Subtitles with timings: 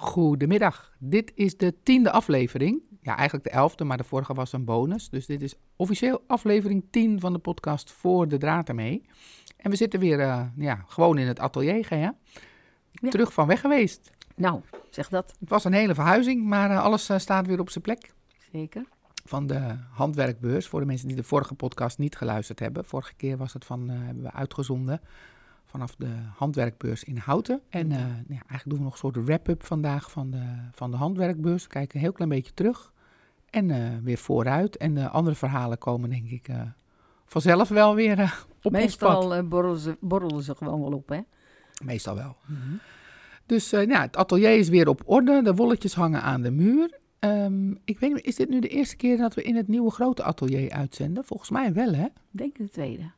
[0.00, 0.92] Goedemiddag.
[0.98, 2.82] Dit is de tiende aflevering.
[3.02, 5.08] Ja, eigenlijk de elfde, maar de vorige was een bonus.
[5.08, 9.06] Dus dit is officieel aflevering 10 van de podcast Voor de Draad ermee.
[9.56, 11.96] En we zitten weer uh, ja, gewoon in het atelier, hè?
[11.96, 12.14] Ja.
[13.08, 14.10] Terug van weg geweest.
[14.34, 14.60] Nou,
[14.90, 15.34] zeg dat.
[15.40, 18.12] Het was een hele verhuizing, maar uh, alles uh, staat weer op zijn plek.
[18.52, 18.84] Zeker.
[19.24, 22.84] Van de handwerkbeurs, voor de mensen die de vorige podcast niet geluisterd hebben.
[22.84, 25.00] Vorige keer was het van, hebben we uitgezonden
[25.70, 27.60] vanaf de handwerkbeurs in Houten.
[27.68, 30.42] En uh, nou ja, eigenlijk doen we nog een soort wrap-up vandaag van de,
[30.72, 31.66] van de handwerkbeurs.
[31.66, 32.92] Kijken een heel klein beetje terug
[33.50, 34.76] en uh, weer vooruit.
[34.76, 36.60] En de andere verhalen komen denk ik uh,
[37.24, 41.20] vanzelf wel weer op Meestal borrelen, ze, borrelen ze gewoon wel op, hè?
[41.84, 42.36] Meestal wel.
[42.46, 42.80] Mm -hmm.
[43.46, 45.42] Dus nou, het atelier is weer op orde.
[45.42, 46.98] De wolletjes hangen aan de muur.
[47.20, 49.90] Um, ik weet niet, is dit nu de eerste keer dat we in het nieuwe
[49.90, 51.24] grote atelier uitzenden?
[51.24, 52.04] Volgens mij wel, hè?
[52.04, 53.10] Ik denk de tweede.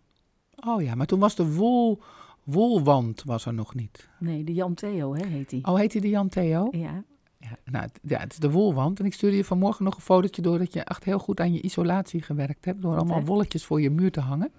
[0.66, 2.02] Oh ja, maar toen was de wol
[2.44, 4.08] Wolwand was er nog niet.
[4.18, 5.60] Nee, de Jan Theo hè, heet hij.
[5.62, 6.68] Oh, heet hij de Jan Theo?
[6.70, 7.04] Ja.
[7.38, 8.98] Ja, nou, het, ja, het is de wolwand.
[8.98, 11.52] En ik stuurde je vanmorgen nog een fotootje door dat je echt heel goed aan
[11.52, 12.82] je isolatie gewerkt hebt.
[12.82, 14.52] Door allemaal wolletjes voor je muur te hangen.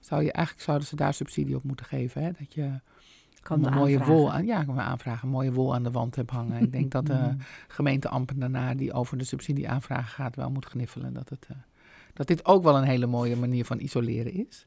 [0.00, 2.22] Zou je, eigenlijk zouden ze daar subsidie op moeten geven.
[2.22, 2.30] Hè?
[2.38, 2.80] Dat je
[3.42, 6.16] kan een mooie wol aan, ja, kan we aanvragen, een mooie wol aan de wand
[6.16, 6.62] hebt hangen.
[6.62, 7.36] ik denk dat de
[7.68, 11.12] gemeenteambtenaar die over de subsidie aanvragen gaat wel moet gniffelen.
[11.12, 11.56] Dat, het, uh,
[12.12, 14.66] dat dit ook wel een hele mooie manier van isoleren is.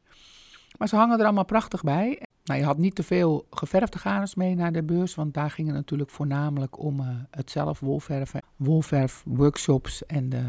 [0.77, 2.21] Maar ze hangen er allemaal prachtig bij.
[2.51, 5.67] Nou, je had niet te veel geverfde garens mee naar de beurs, want daar ging
[5.67, 8.41] het natuurlijk voornamelijk om uh, het zelf wolverven.
[8.55, 10.43] Wolverf-workshops en de,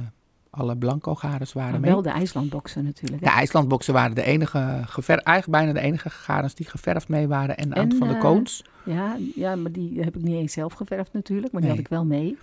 [0.51, 1.91] alle blanco garens waren maar mee.
[1.91, 3.23] wel de IJslandboksen natuurlijk.
[3.23, 3.29] Hè?
[3.29, 7.57] De IJslandboksen waren de enige, gever, eigenlijk bijna de enige garens die geverfd mee waren.
[7.57, 8.65] En aantal van de koons.
[8.85, 11.79] Uh, ja, ja, maar die heb ik niet eens zelf geverfd natuurlijk, maar die nee.
[11.79, 12.39] had ik wel mee.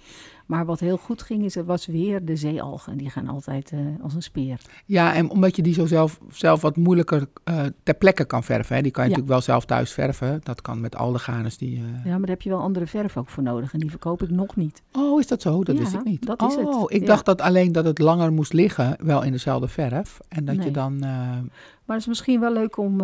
[0.49, 2.97] Maar wat heel goed ging, is, was weer de zeealgen.
[2.97, 4.61] Die gaan altijd uh, als een speer.
[4.85, 8.75] Ja, en omdat je die zo zelf, zelf wat moeilijker uh, ter plekke kan verven.
[8.75, 8.81] Hè.
[8.81, 9.15] Die kan je ja.
[9.15, 10.39] natuurlijk wel zelf thuis verven.
[10.43, 11.77] Dat kan met al de garens die...
[11.79, 11.83] Uh...
[11.83, 13.73] Ja, maar daar heb je wel andere verf ook voor nodig.
[13.73, 14.81] En die verkoop ik nog niet.
[14.91, 15.63] Oh, is dat zo?
[15.63, 16.25] Dat ja, wist ik niet.
[16.25, 16.93] dat is oh, het.
[16.93, 17.07] ik ja.
[17.07, 20.19] dacht dat alleen dat het langer moest liggen, wel in dezelfde verf.
[20.29, 20.65] En dat Nee.
[20.65, 20.93] je dan...
[20.93, 23.01] eh, Maar het is misschien wel leuk om,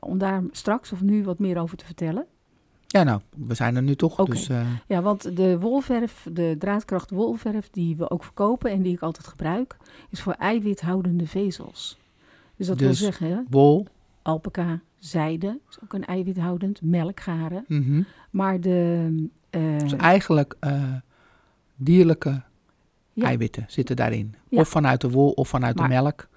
[0.00, 2.26] om daar straks of nu wat meer over te vertellen.
[2.94, 4.24] Ja, nou, we zijn er nu toch.
[4.24, 8.92] Dus, eh, Ja, want de wolverf, de draadkracht wolverf die we ook verkopen en die
[8.94, 9.76] ik altijd gebruik,
[10.10, 11.98] is voor eiwithoudende vezels.
[12.56, 13.86] Dus dat wil Dus- zeggen, wol.
[14.22, 17.64] alpaca, zijde is ook een eiwithoudend, melkgaren.
[17.68, 18.02] mhm.
[18.30, 19.28] Maar de...
[19.50, 20.82] eh, Dus eigenlijk eh,
[21.76, 22.42] dierlijke
[23.12, 23.24] Ja.
[23.24, 24.34] eiwitten zitten daarin.
[24.48, 24.60] Ja.
[24.60, 26.28] Of vanuit de wol of vanuit Maar- de melk,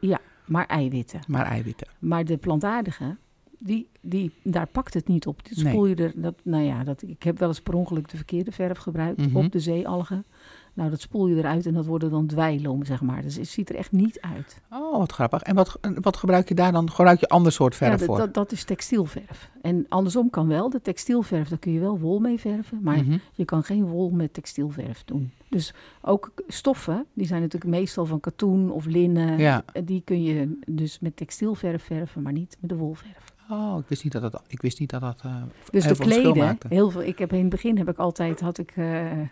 [0.46, 1.20] maar eiwitten.
[1.28, 1.88] maar eiwitten.
[2.00, 3.18] Maar de plantaardige,
[3.60, 5.46] die, die, daar pakt het niet op.
[5.48, 8.18] Dit spoel je er, dat, nou ja, dat, ik heb wel eens per ongeluk de
[8.18, 9.38] verkeerde verf gebruikt Mhm.
[9.38, 10.26] op de zeealgen.
[10.74, 13.22] Nou, dat spoel je eruit en dat worden dan dweilom, zeg maar.
[13.22, 14.62] Dus het ziet er echt niet uit.
[14.72, 15.42] Oh, wat grappig.
[15.42, 16.92] En wat, wat gebruik je daar dan?
[16.92, 18.18] Gebruik je ander soort verf ja, voor?
[18.18, 19.50] dat, dat is textielverf.
[19.62, 20.70] En andersom kan wel.
[20.70, 22.80] De textielverf, daar kun je wel wol mee verven.
[22.82, 23.18] Maar Mhm.
[23.34, 25.32] je kan geen wol met textielverf doen.
[25.50, 29.38] Dus ook stoffen, die zijn natuurlijk meestal van katoen of linnen.
[29.40, 29.64] Ja.
[29.84, 33.36] Die kun je dus met textielverf verven, maar niet met de wolverf.
[33.50, 35.36] Oh, ik wist niet dat dat, ik wist niet dat, dat eh,
[35.72, 36.68] Dus heel de veel kleden, maakte.
[36.70, 37.04] heel veel.
[37.04, 39.28] Ik heb in het begin heb ik altijd had ik eh eh,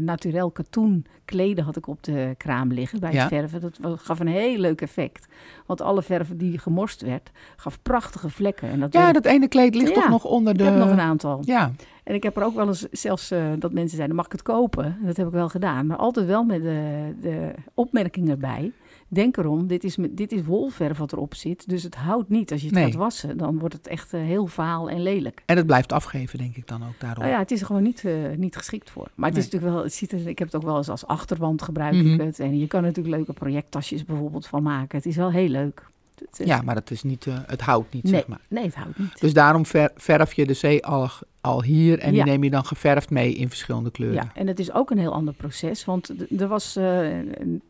[0.00, 3.18] naturel katoen kleden had ik op de kraam liggen bij Ja.
[3.18, 3.60] het verven.
[3.60, 5.26] Dat gaf een heel leuk effect,
[5.66, 8.68] want alle verf die gemorst werd, gaf prachtige vlekken.
[8.68, 10.64] En dat Ja, dat ene kleed ligt Ja, toch nog onder ik de...
[10.64, 11.42] heb nog een aantal.
[11.44, 11.72] Ja,
[12.04, 14.84] En ik heb er ook wel eens zelfs dat mensen zeiden, mag ik het kopen?
[14.84, 18.72] En dat heb ik wel gedaan, maar altijd wel met de, de opmerking erbij.
[19.08, 22.52] Denk erom, dit is, dit is wolverf wat erop zit, dus het houdt niet.
[22.52, 22.84] Als je het Nee.
[22.84, 25.42] gaat wassen, dan wordt het echt eh, heel vaal en lelijk.
[25.46, 27.18] en het blijft afgeven, denk ik dan ook daarom.
[27.22, 29.08] Nou ja, het is er gewoon niet, eh, niet geschikt voor.
[29.14, 31.06] Maar het is natuurlijk wel, het ziet er, ik heb het ook wel eens als
[31.06, 32.06] achterwand gebruik Mhm.
[32.12, 32.40] ik het.
[32.40, 34.96] En je kan er natuurlijk leuke projecttasjes bijvoorbeeld van maken.
[34.96, 35.86] Het is wel heel leuk.
[36.30, 38.40] Ja, maar het, is niet, eh, het houdt niet, nee, zeg maar.
[38.48, 39.20] nee, het houdt niet.
[39.20, 42.22] Dus daarom ver- verf je de zeealg al hier en Ja.
[42.24, 44.22] die neem je dan geverfd mee in verschillende kleuren.
[44.22, 45.84] Ja, en het is ook een heel ander proces.
[45.84, 47.08] Want er was, eh,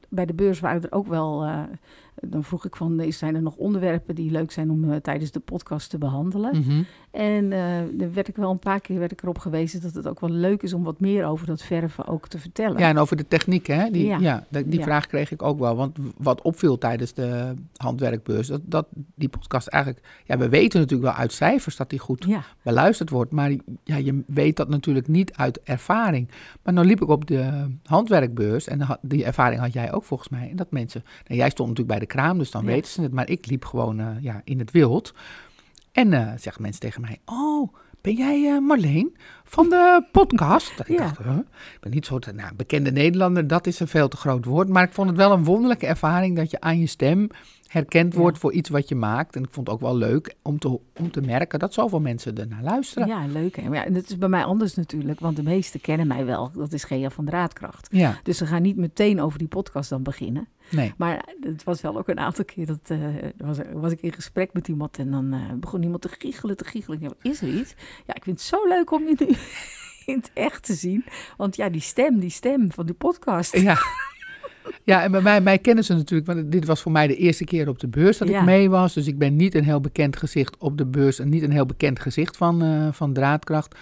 [0.08, 1.48] bij de beurs waren er ook wel...
[2.16, 4.96] eh, dan vroeg ik van, is- zijn er nog onderwerpen die leuk zijn om eh,
[4.96, 6.58] tijdens de podcast te behandelen?
[6.58, 6.82] Mhm.
[7.10, 7.60] En eh
[7.92, 10.30] dan werd ik wel een paar keer werd ik erop gewezen dat het ook wel
[10.30, 12.78] leuk is om wat meer over dat verven ook te vertellen.
[12.78, 13.90] Ja, en over de techniek, hè?
[13.90, 14.18] Die, ja.
[14.18, 14.44] Ja.
[14.48, 14.84] die die Ja.
[14.84, 15.76] vraag kreeg ik ook wel.
[15.76, 20.04] Want wat opviel tijdens de handwerkbeurs, dat, dat die podcast eigenlijk...
[20.24, 22.42] Ja, we weten natuurlijk wel uit cijfers dat die goed ja.
[22.62, 23.30] beluisterd wordt.
[23.32, 23.50] Maar
[23.84, 26.28] ja, je weet dat natuurlijk niet uit ervaring.
[26.62, 30.50] Maar dan liep ik op de handwerkbeurs en die ervaring had jij ook volgens mij.
[30.50, 31.02] En dat mensen...
[31.26, 32.68] Nou, jij stond natuurlijk bij de kraam, dus dan Ja.
[32.68, 33.12] weten ze het.
[33.12, 35.14] Maar ik liep gewoon eh, ja, in het wild.
[35.92, 37.18] En eh zeggen mensen tegen mij...
[37.24, 40.72] Oh, ben jij eh, Marleen van de podcast?
[40.84, 41.36] Ik dacht, huh?
[41.74, 42.18] ik ben niet zo...
[42.18, 44.68] te- Nou, bekende Nederlander, dat is een veel te groot woord.
[44.68, 47.28] Maar ik vond het wel een wonderlijke ervaring dat je aan je stem
[47.66, 48.18] herkend Ja.
[48.18, 49.36] wordt voor iets wat je maakt.
[49.36, 52.36] En ik vond het ook wel leuk om te, om te merken dat zoveel mensen
[52.38, 53.08] ernaar luisteren.
[53.08, 53.56] Ja, leuk.
[53.56, 53.62] Hè?
[53.62, 56.50] Maar ja, en dat is bij mij anders natuurlijk, want de meesten kennen mij wel.
[56.54, 57.88] Dat is Gea van Draadkracht.
[57.90, 60.48] Ja, Dus ze gaan niet meteen over die podcast dan beginnen.
[60.70, 60.92] nee.
[60.96, 62.98] Maar het was wel ook een aantal keer dat eh,
[63.36, 66.64] was, was ik in gesprek met iemand en dan eh, begon iemand te giechelen, te
[66.64, 67.00] giechelen.
[67.22, 67.74] Is er iets?
[68.06, 69.26] Ja, ik vind het zo leuk om je nu
[70.14, 71.04] in het echt te zien.
[71.36, 73.56] Want ja, die stem, die stem van die podcast.
[73.56, 73.76] Ja.
[74.84, 77.44] Ja, en bij mij, mij kennen ze natuurlijk, want dit was voor mij de eerste
[77.44, 78.38] keer op de beurs dat Ja.
[78.38, 78.94] ik mee was.
[78.94, 81.66] Dus ik ben niet een heel bekend gezicht op de beurs en niet een heel
[81.66, 83.74] bekend gezicht van, eh, van Draadkracht.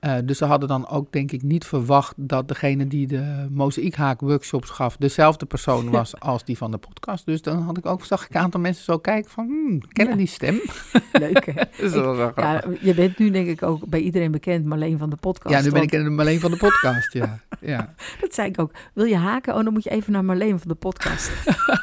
[0.00, 4.20] Eh, dus ze hadden dan ook denk ik niet verwacht dat degene die de mozaïekhaak
[4.20, 7.26] workshops gaf dezelfde persoon was als die van de podcast.
[7.26, 10.14] Dus dan had ik ook, zag ik een aantal mensen zo kijken van, hmm, kennen
[10.14, 10.20] Ja.
[10.20, 10.60] die stem?
[11.12, 11.52] Leuk hè?
[11.82, 12.70] Dus dat was wel grappig.
[12.70, 15.54] Ja, je bent nu denk ik ook bij iedereen bekend, Marleen van de podcast.
[15.54, 17.38] Ja, nu ben ik want alleen van de podcast, ja.
[17.60, 17.94] ja.
[18.20, 18.72] Dat zei ik ook.
[18.94, 19.54] Wil je haken?
[19.56, 21.30] Oh, dan moet je even naar Marleen van de podcast.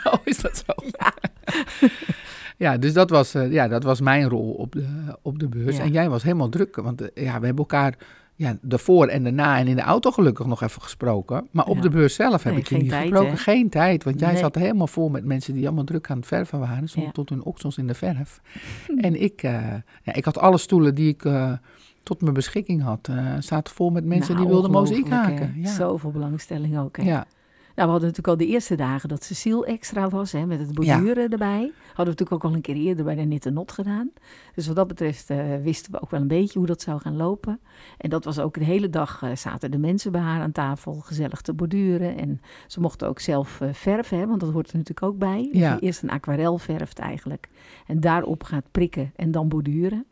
[0.04, 0.74] Oh, is dat zo?
[0.98, 1.14] Ja.
[2.57, 4.86] Ja, dus dat was, eh, ja, dat was mijn rol op de,
[5.21, 5.77] op de beurs.
[5.77, 5.83] Ja.
[5.83, 7.98] En jij was helemaal druk, want eh, ja, we hebben elkaar
[8.36, 11.48] ja, daarvoor en daarna en in de auto gelukkig nog even gesproken.
[11.51, 11.81] Maar op Ja.
[11.81, 13.31] de beurs zelf heb Nee, ik je niet tijd, gesproken.
[13.31, 13.38] hè?
[13.38, 14.38] Geen tijd, want jij Nee.
[14.38, 16.88] zat helemaal vol met mensen die allemaal druk aan het verven waren.
[16.88, 17.12] Stond Ja.
[17.12, 18.42] tot hun oksels in de verf.
[18.98, 19.51] en ik, eh,
[20.04, 21.25] ja, ik had alle stoelen die ik
[22.04, 25.54] tot mijn beschikking had, eh zaten vol met mensen Nou, die wilden mozaïek haken.
[25.57, 25.74] Ja.
[25.74, 26.98] Zoveel belangstelling ook.
[26.98, 27.04] Hè?
[27.04, 27.25] ja.
[27.77, 30.74] Nou, we hadden natuurlijk al de eerste dagen dat Cecile extra was, hè, met het
[30.74, 31.57] borduren erbij.
[31.57, 34.09] Hadden we natuurlijk ook al een keer eerder bij de Nitte Not gedaan.
[34.56, 37.15] Dus wat dat betreft eh, wisten we ook wel een beetje hoe dat zou gaan
[37.15, 37.59] lopen.
[37.97, 40.94] En dat was ook de hele dag, eh, zaten de mensen bij haar aan tafel,
[40.94, 42.18] gezellig te borduren.
[42.18, 45.44] En ze mochten ook zelf eh, verven, hè, want dat hoort er natuurlijk ook bij.
[45.51, 45.73] Dat Ja.
[45.73, 47.50] je eerst een aquarel verft eigenlijk.
[47.88, 50.06] En daarop gaat prikken en dan borduren.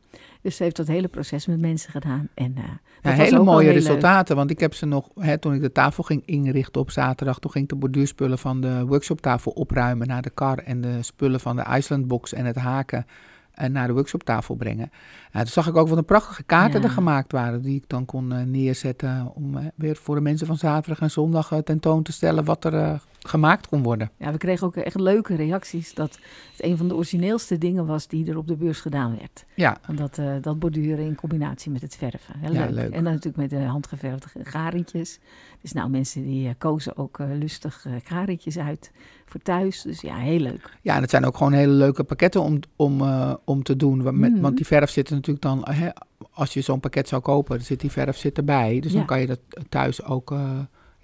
[0.45, 2.27] Dus ze heeft dat hele proces met mensen gedaan.
[2.33, 2.63] En, eh,
[3.01, 3.74] dat Ja, was hele mooie leuk.
[3.75, 7.39] resultaten, want ik heb ze nog, hè, toen ik de tafel ging inrichten op zaterdag,
[7.39, 11.39] toen ging ik de borduurspullen van de workshoptafel opruimen naar de kar en de spullen
[11.39, 13.06] van de Iceland box en het haken
[13.53, 14.89] en naar de workshoptafel brengen.
[15.31, 16.86] Ja, toen zag ik ook wat een prachtige kaarten Ja.
[16.88, 20.47] er gemaakt waren, die ik dan kon eh, neerzetten om eh, weer voor de mensen
[20.47, 22.94] van zaterdag en zondag eh, tentoon te stellen wat er eh,
[23.27, 24.12] gemaakt kon worden.
[24.18, 26.12] Ja, we kregen ook echt leuke reacties dat
[26.51, 29.45] het een van de origineelste dingen was die er op de beurs gedaan werd.
[29.56, 32.39] Ja, dat, eh, dat borduren in combinatie met het verven.
[32.39, 32.69] Heel Ja, leuk.
[32.69, 32.92] leuk.
[32.94, 35.19] En dan natuurlijk met de handgeverfde garentjes.
[35.62, 38.92] Dus nou, mensen die eh, kozen ook eh, lustig garentjes uit
[39.25, 39.81] voor thuis.
[39.81, 40.78] Dus ja, heel leuk.
[40.81, 43.01] Ja, en het zijn ook gewoon hele leuke pakketten om, om,
[43.45, 44.04] om te doen.
[44.19, 44.42] Met, Mhm.
[44.42, 45.89] Want die verf zit er natuurlijk dan, hè,
[46.31, 48.80] als je zo'n pakket zou kopen, zit die verf zit erbij.
[48.80, 48.98] Dus Ja.
[48.98, 49.39] dan kan je dat
[49.69, 50.33] thuis ook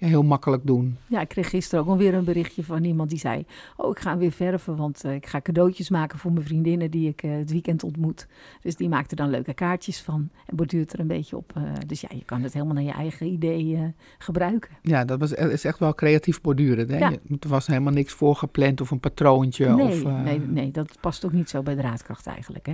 [0.08, 0.96] heel makkelijk doen.
[1.06, 3.44] Ja, ik kreeg gisteren ook alweer een berichtje van iemand die zei...
[3.76, 7.08] Oh, ik ga weer verven, want eh, ik ga cadeautjes maken voor mijn vriendinnen die
[7.08, 8.26] ik eh, het weekend ontmoet.
[8.62, 11.52] Dus die maakte dan leuke kaartjes van en borduurt er een beetje op.
[11.54, 14.70] eh, dus ja, je kan het helemaal naar je eigen idee gebruiken.
[14.82, 16.90] Ja, dat was, is echt wel creatief borduren.
[16.90, 16.98] Hè?
[16.98, 17.08] Ja.
[17.10, 19.74] Je- Er was helemaal niks voorgepland of een patroontje.
[19.74, 22.72] nee, of, nee, nee, dat past ook niet zo bij draadkracht eigenlijk, hè?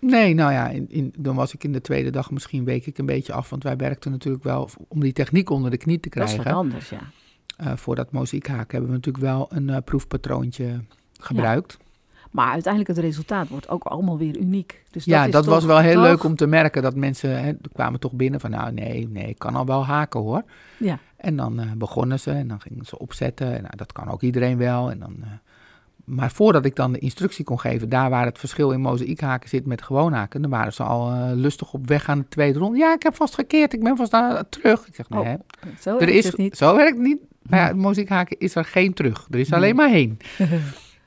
[0.00, 2.98] Nee, nou ja, in, in, dan was ik in de tweede dag misschien week ik
[2.98, 3.50] een beetje af.
[3.50, 6.54] Want wij werkten natuurlijk wel om die techniek onder de knie te Dat is krijgen.
[6.54, 7.00] wat anders, ja.
[7.56, 10.80] Eh, voor dat mozaïekhaken hebben we natuurlijk wel een eh, proefpatroontje
[11.20, 11.78] gebruikt.
[12.30, 14.84] Maar uiteindelijk het resultaat wordt ook allemaal weer uniek.
[14.90, 16.02] Dus ja, is dat was wel heel toch?
[16.02, 19.28] leuk om te merken dat mensen hè, er kwamen toch binnen van nou nee, nee,
[19.28, 20.42] ik kan al wel haken hoor.
[20.76, 23.46] Ja, En dan eh, begonnen ze en dan gingen ze opzetten.
[23.46, 24.90] En nou, dat kan ook iedereen wel.
[24.90, 25.16] En dan,
[26.10, 29.66] maar voordat ik dan de instructie kon geven, daar waar het verschil in mozaïekhaken zit
[29.66, 32.78] met gewoon haken, dan waren ze al eh, lustig op weg aan de tweede ronde.
[32.78, 34.86] Ja, ik heb vast gekeerd, ik ben vast daar terug.
[34.86, 35.34] Ik zeg nee, Oh, hè,
[35.80, 36.56] zo er is, het niet.
[36.56, 37.18] zo werkt het niet.
[37.42, 39.26] Maar ja, mozaïekhaken is er geen terug.
[39.30, 39.58] Er is Nee.
[39.58, 40.18] alleen maar heen.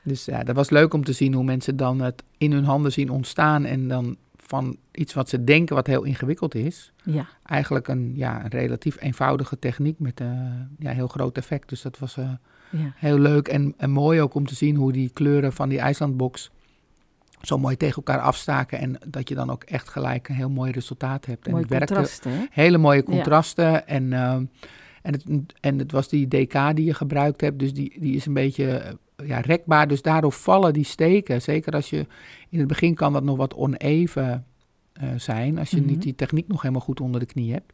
[0.06, 2.92] Dus ja, dat was leuk om te zien hoe mensen dan het in hun handen
[2.92, 7.88] zien ontstaan en dan van iets wat ze denken wat heel ingewikkeld is, Ja, eigenlijk
[7.88, 11.68] een, ja, een relatief eenvoudige techniek met een ja, heel groot effect.
[11.68, 12.28] Dus dat was eh,
[12.76, 12.92] ja.
[12.96, 16.50] heel leuk en, en mooi ook om te zien hoe die kleuren van die IJslandbox
[17.42, 20.72] zo mooi tegen elkaar afstaken en dat je dan ook echt gelijk een heel mooi
[20.72, 21.46] resultaat hebt.
[21.46, 22.44] En het werkte contrast, hè?
[22.50, 24.44] hele mooie contrasten en, ehm,
[25.02, 25.24] en, het,
[25.60, 28.70] en het was die DK die je gebruikt hebt, dus die, die is een beetje
[28.76, 31.42] eh, ja, rekbaar, dus daardoor vallen die steken.
[31.42, 32.06] Zeker als je,
[32.48, 34.44] in het begin kan dat nog wat oneven
[34.92, 35.86] eh, zijn, als je Mhm.
[35.86, 37.72] niet die techniek nog helemaal goed onder de knie hebt.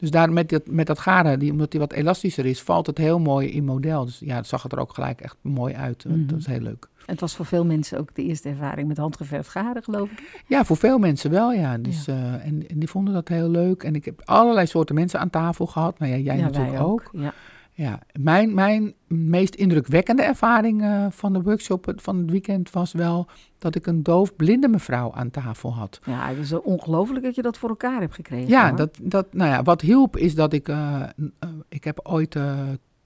[0.00, 2.98] Dus daar met dat, met dat garen, die, omdat die wat elastischer is, valt het
[2.98, 4.04] heel mooi in model.
[4.04, 6.04] Dus ja, het zag het er ook gelijk echt mooi uit.
[6.04, 6.26] Mhm.
[6.26, 6.88] Dat is heel leuk.
[6.98, 10.42] En het was voor veel mensen ook de eerste ervaring met handgeverfd garen, geloof ik.
[10.46, 11.78] Ja, voor veel mensen wel, ja.
[11.78, 12.16] Dus, eh,
[12.46, 13.82] en, en die vonden dat heel leuk.
[13.82, 15.98] En ik heb allerlei soorten mensen aan tafel gehad.
[15.98, 17.10] Nou ja, jij ja, natuurlijk wij ook.
[17.12, 17.32] Ja.
[17.80, 23.26] Ja, mijn, mijn meest indrukwekkende ervaring eh, van de workshop van het weekend was wel
[23.58, 26.00] dat ik een doofblinde mevrouw aan tafel had.
[26.04, 28.48] ja, het is ongelooflijk dat je dat voor elkaar hebt gekregen.
[28.48, 28.76] Ja, hoor.
[28.76, 31.00] dat, dat, nou ja, wat hielp is dat ik, eh,
[31.38, 32.36] eh, ik heb ooit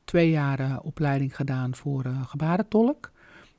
[0.05, 3.13] twee jaar opleiding gedaan voor gebarentolk.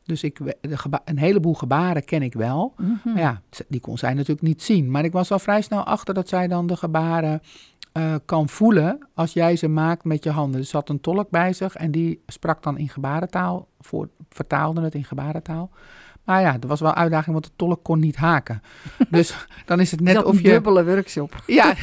[0.03, 2.73] Dus ik, we- de geba- een heleboel gebaren ken ik wel.
[2.77, 2.91] Mhm.
[3.13, 4.91] Maar ja, die kon zij natuurlijk niet zien.
[4.91, 7.41] Maar ik was al vrij snel achter dat zij dan de gebaren
[7.95, 10.55] eh, kan voelen als jij ze maakt met je handen.
[10.59, 14.81] Dus er zat een tolk bij zich en die sprak dan in gebarentaal, voor, vertaalde
[14.81, 15.69] het in gebarentaal.
[16.23, 18.61] Maar ja, er was wel uitdaging, want de tolk kon niet haken.
[19.09, 20.49] Dus dan is het net dat of een je...
[20.49, 21.35] dubbele workshop.
[21.47, 21.73] Ja.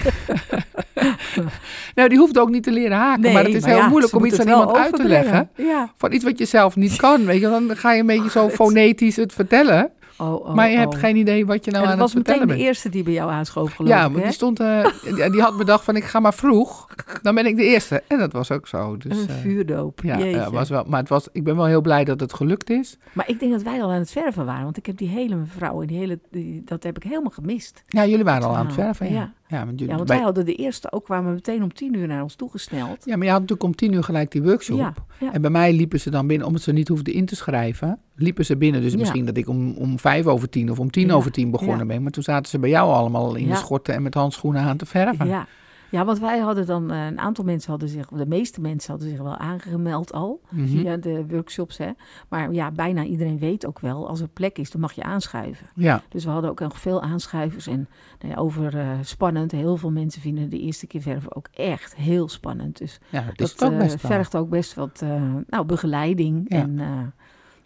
[1.94, 3.32] nou, die hoeft ook niet te leren haken.
[3.32, 5.50] maar het is heel ja, moeilijk om iets aan iemand uit te leggen.
[5.56, 5.92] Ja.
[5.96, 7.24] Van iets wat je zelf niet kan.
[7.24, 9.90] Weet je, dan ga je een beetje zo het- fonetisch het vertellen.
[10.18, 11.00] Oh, oh, maar je hebt oh.
[11.00, 12.66] geen idee wat je nou En aan dat het was meteen vertellen de bent.
[12.68, 14.22] eerste die bij jou aanschoof, geloof Ja, ik, hè?
[14.22, 14.86] die, stond, eh,
[15.30, 16.86] die- had bedacht van ik ga maar vroeg.
[17.22, 18.02] Dan ben ik de eerste.
[18.08, 18.96] En dat was ook zo.
[18.96, 20.00] Dus, een eh, vuurdoop.
[20.02, 22.70] ja, ja, was wel, maar het was, ik ben wel heel blij dat het gelukt
[22.70, 22.98] is.
[23.12, 24.64] Maar ik denk dat wij al aan het verven waren.
[24.64, 27.82] Want ik heb die hele mevrouw en die hele, die, dat heb ik helemaal gemist.
[27.86, 29.06] Ja, jullie waren al aan het verven.
[29.12, 29.32] Ja, Ja.
[29.52, 29.64] Ja.
[29.64, 32.06] want jullie, Ja, want bij- wij hadden de eerste ook, kwamen meteen om tien uur
[32.06, 33.04] naar ons toegesneld.
[33.04, 34.78] ja, maar je had natuurlijk om tien uur gelijk die workshop.
[34.78, 35.32] Ja, ja.
[35.32, 38.44] En bij mij liepen ze dan binnen, omdat ze niet hoefden in te schrijven, liepen
[38.44, 38.80] ze binnen.
[38.82, 41.86] Dus misschien dat ik om, om vijf over tien of om tien over tien begonnen
[41.86, 42.02] ben.
[42.02, 44.86] Maar toen zaten ze bij jou allemaal in de schorten en met handschoenen aan te
[44.86, 45.26] verven.
[45.26, 45.46] Ja.
[45.92, 49.08] Ja, want wij hadden dan, eh, een aantal mensen hadden zich, de meeste mensen hadden
[49.10, 50.40] zich wel aangemeld al.
[50.50, 50.66] Mhm.
[50.66, 51.90] Via de workshops, hè.
[52.28, 55.66] Maar ja, bijna iedereen weet ook wel, als er plek is, dan mag je aanschuiven.
[55.74, 56.02] ja.
[56.08, 57.88] Dus we hadden ook nog veel aanschuivers en
[58.20, 59.50] nou ja, over eh, spannend.
[59.52, 62.78] Heel veel mensen vinden de eerste keer verven ook echt heel spannend.
[62.78, 65.04] Dus ja, dat ook eh, vergt ook best wat
[65.46, 66.58] nou, begeleiding Ja.
[66.58, 66.80] en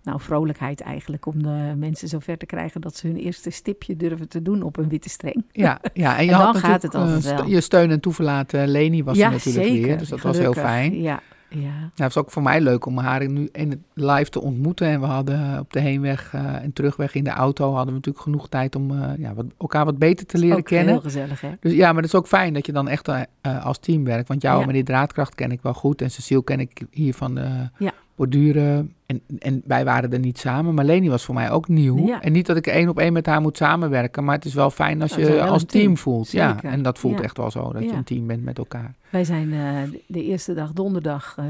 [0.06, 1.26] nou, vrolijkheid eigenlijk.
[1.26, 4.76] Om de mensen zover te krijgen dat ze hun eerste stipje durven te doen op
[4.76, 5.44] een witte streng.
[5.52, 7.46] Ja, ja, en je En dan gaat het altijd wel.
[7.46, 8.68] je steun en toeverlaten.
[8.68, 11.00] Leni was er natuurlijk weer, dus dat was heel fijn.
[11.02, 11.58] Ja, ja.
[11.94, 14.86] Ja, het was ook voor mij leuk om haar nu in het live te ontmoeten.
[14.86, 18.24] En we hadden op de heenweg eh, en terugweg in de auto hadden we natuurlijk
[18.24, 20.92] genoeg tijd om eh, ja, wat, elkaar wat beter te leren ook kennen.
[20.92, 21.50] heel gezellig, hè?
[21.60, 24.28] Dus ja, maar het is ook fijn dat je dan echt eh, als team werkt.
[24.28, 24.64] Want jou Ja.
[24.66, 26.02] met die draadkracht ken ik wel goed.
[26.02, 27.92] En Cecile ken ik hier van de Ja.
[28.16, 28.94] Borduren.
[29.06, 30.74] En, en wij waren er niet samen.
[30.74, 32.06] Maar Leni was voor mij ook nieuw.
[32.06, 32.22] Ja.
[32.22, 34.24] En niet dat ik één op één met haar moet samenwerken.
[34.24, 35.96] Maar het is wel fijn als Nou, je als team, team.
[35.96, 36.26] voelt.
[36.28, 36.46] Zeker.
[36.46, 37.22] Ja, en dat voelt Ja.
[37.24, 37.72] echt wel zo.
[37.72, 37.94] Dat je Ja.
[37.96, 38.94] een team bent met elkaar.
[39.10, 41.44] Wij zijn eh, de- eerste dag donderdag eh,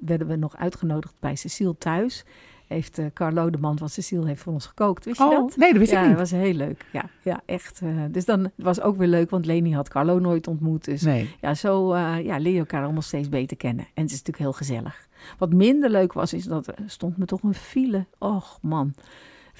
[0.00, 2.24] werden we nog uitgenodigd bij Cecile thuis.
[2.66, 5.04] Heeft eh, Carlo, de man van Cecile, heeft voor ons gekookt.
[5.04, 5.56] Wist je Oh, dat?
[5.56, 6.30] nee, dat wist ja, ik dat niet.
[6.30, 6.84] was heel leuk.
[6.92, 7.80] Ja, ja echt.
[8.10, 10.84] dus dan het was ook weer leuk, want Leni had Carlo nooit ontmoet.
[10.84, 11.34] Dus Nee.
[11.40, 13.84] ja, zo ja, leer je elkaar allemaal steeds beter kennen.
[13.94, 15.07] En het is natuurlijk heel gezellig.
[15.38, 18.04] Wat minder leuk was, is dat er stond me toch een file.
[18.18, 18.94] Och man.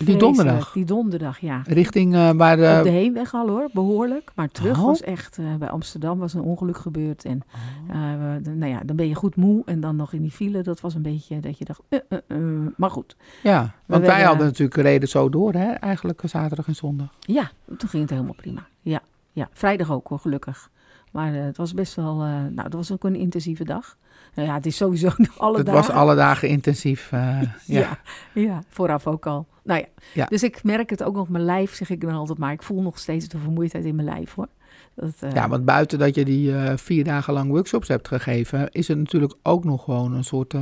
[0.04, 0.72] Die donderdag?
[0.72, 1.62] Die donderdag, ja.
[1.66, 2.76] Richting eh, waar de...
[2.78, 4.32] Op de heenweg al hoor, behoorlijk.
[4.34, 4.84] Maar terug Oh.
[4.84, 7.24] was echt, eh, bij Amsterdam was een ongeluk gebeurd.
[7.24, 7.42] En
[7.90, 7.96] Oh.
[8.12, 9.62] eh, de- nou ja, dan ben je goed moe.
[9.64, 12.18] En dan nog in die file, dat was een beetje dat je dacht, eh, eh,
[12.26, 12.38] eh.
[12.76, 13.16] maar goed.
[13.42, 15.70] Ja, want wij werden- hadden natuurlijk reden zo door, hè?
[15.72, 17.08] Eigenlijk eh, zaterdag en zondag.
[17.20, 18.66] Ja, toen ging het helemaal prima.
[18.80, 19.00] Ja,
[19.32, 19.48] ja.
[19.52, 20.70] vrijdag ook hoor, gelukkig.
[21.12, 23.96] Maar eh, het was best wel, eh, nou, dat was ook een intensieve dag.
[24.34, 25.80] Nou ja, het is sowieso alle het dagen.
[25.80, 27.12] was alle dagen intensief.
[27.12, 27.48] eh, ja.
[27.64, 27.98] Ja,
[28.32, 29.46] ja, vooraf ook al.
[29.64, 29.86] Nou ja.
[30.14, 30.24] Ja.
[30.26, 32.82] dus ik merk het ook nog, mijn lijf zeg ik dan altijd, maar ik voel
[32.82, 34.48] nog steeds de vermoeidheid in mijn lijf hoor.
[34.94, 38.70] Dat, eh, Ja, want buiten dat je die eh, vier dagen lang workshops hebt gegeven,
[38.70, 40.54] is het natuurlijk ook nog gewoon een soort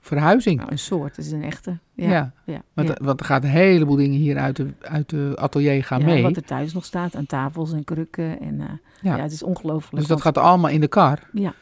[0.00, 0.58] verhuizing.
[0.58, 1.78] nou, een soort, het is een echte.
[1.94, 2.10] ja.
[2.10, 2.94] Ja, ja, Want, ja.
[3.02, 6.22] want er gaat een heleboel dingen hier uit de, uit de atelier gaan Ja, mee.
[6.22, 8.40] Wat er thuis nog staat aan tafels en krukken.
[8.40, 8.56] En,
[9.00, 9.16] Ja.
[9.16, 9.22] ja.
[9.22, 9.90] het is ongelooflijk.
[9.96, 11.54] dus dat want- gaat allemaal in de kar Ja.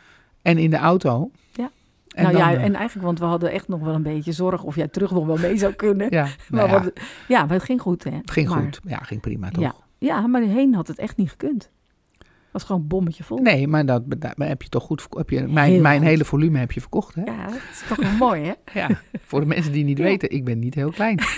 [0.42, 1.30] En in de auto.
[1.52, 1.70] Ja.
[2.08, 4.32] En nou dan, ja, eh, en eigenlijk, want we hadden echt nog wel een beetje
[4.32, 6.06] zorg of jij terug nog wel mee zou kunnen.
[6.10, 8.10] ja, maar, nou ja, wat- ja, maar het ging goed hè.
[8.10, 8.80] het ging Maar- goed.
[8.84, 9.62] Ja, ging prima toch?
[9.62, 9.74] Ja.
[9.98, 11.70] Ja, maar heen had het echt niet gekund.
[12.18, 13.38] Het was gewoon een bommetje vol.
[13.38, 14.02] Nee, maar dat
[14.36, 16.08] heb je toch goed heb je, mijn, Heel mijn goed.
[16.08, 17.22] hele volume heb je verkocht, hè?
[17.22, 18.52] Ja, dat is toch wel mooi hè.
[18.80, 18.88] Ja,
[19.20, 21.18] voor de mensen die niet weten, ik ben niet heel klein.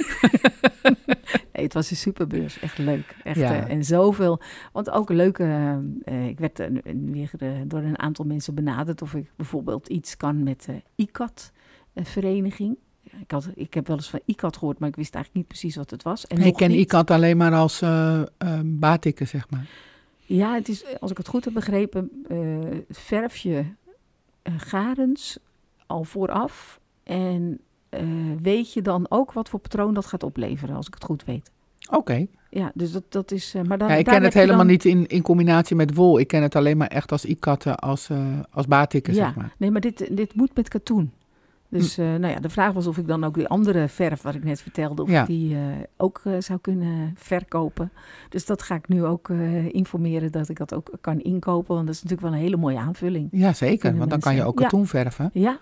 [1.63, 2.59] Het was een superbeurs.
[2.59, 3.17] Echt leuk.
[3.25, 3.65] Echt, Ja.
[3.67, 4.41] eh, en zoveel.
[4.73, 5.79] Want ook leuke.
[6.05, 7.31] eh, ik werd eh, weer
[7.67, 12.77] door een aantal mensen benaderd of ik bijvoorbeeld iets kan met de ICAT-vereniging.
[13.21, 15.77] Ik, had, ik heb wel eens van ICAT gehoord, maar ik wist eigenlijk niet precies
[15.77, 16.27] wat het was.
[16.27, 16.79] En ik ken niet.
[16.79, 17.83] ICAT alleen maar als
[18.65, 19.67] batikken, zeg maar.
[20.25, 22.11] Ja, het is, als ik het goed heb begrepen,
[22.91, 23.65] verf je
[24.57, 25.39] garens
[25.87, 26.81] al vooraf.
[27.03, 27.61] En
[27.93, 28.03] eh,
[28.43, 31.51] weet je dan ook wat voor patroon dat gaat opleveren, als ik het goed weet.
[31.91, 32.27] Oké.
[32.51, 33.55] Ja, dus dat, dat is.
[33.55, 36.19] eh, maar dan, Ja, ik ken het helemaal dan- niet in, in combinatie met wol.
[36.19, 38.19] Ik ken het alleen maar echt als ikatten, als, eh
[38.51, 39.25] als batikken, Ja.
[39.25, 39.53] zeg maar.
[39.59, 41.13] Nee, maar dit, dit moet met katoen.
[41.69, 44.35] Dus eh, nou ja, de vraag was of ik dan ook die andere verf, wat
[44.35, 45.21] ik net vertelde, of Ja.
[45.21, 45.57] ik die
[45.97, 47.91] ook zou kunnen verkopen.
[48.29, 49.29] Dus dat ga ik nu ook
[49.69, 51.75] informeren dat ik dat ook kan inkopen.
[51.75, 53.29] Want dat is natuurlijk wel een hele mooie aanvulling.
[53.33, 53.97] Ja, zeker.
[53.99, 54.65] Want dan kan je ook Ja.
[54.65, 55.31] katoen verven.
[55.33, 55.59] Ja,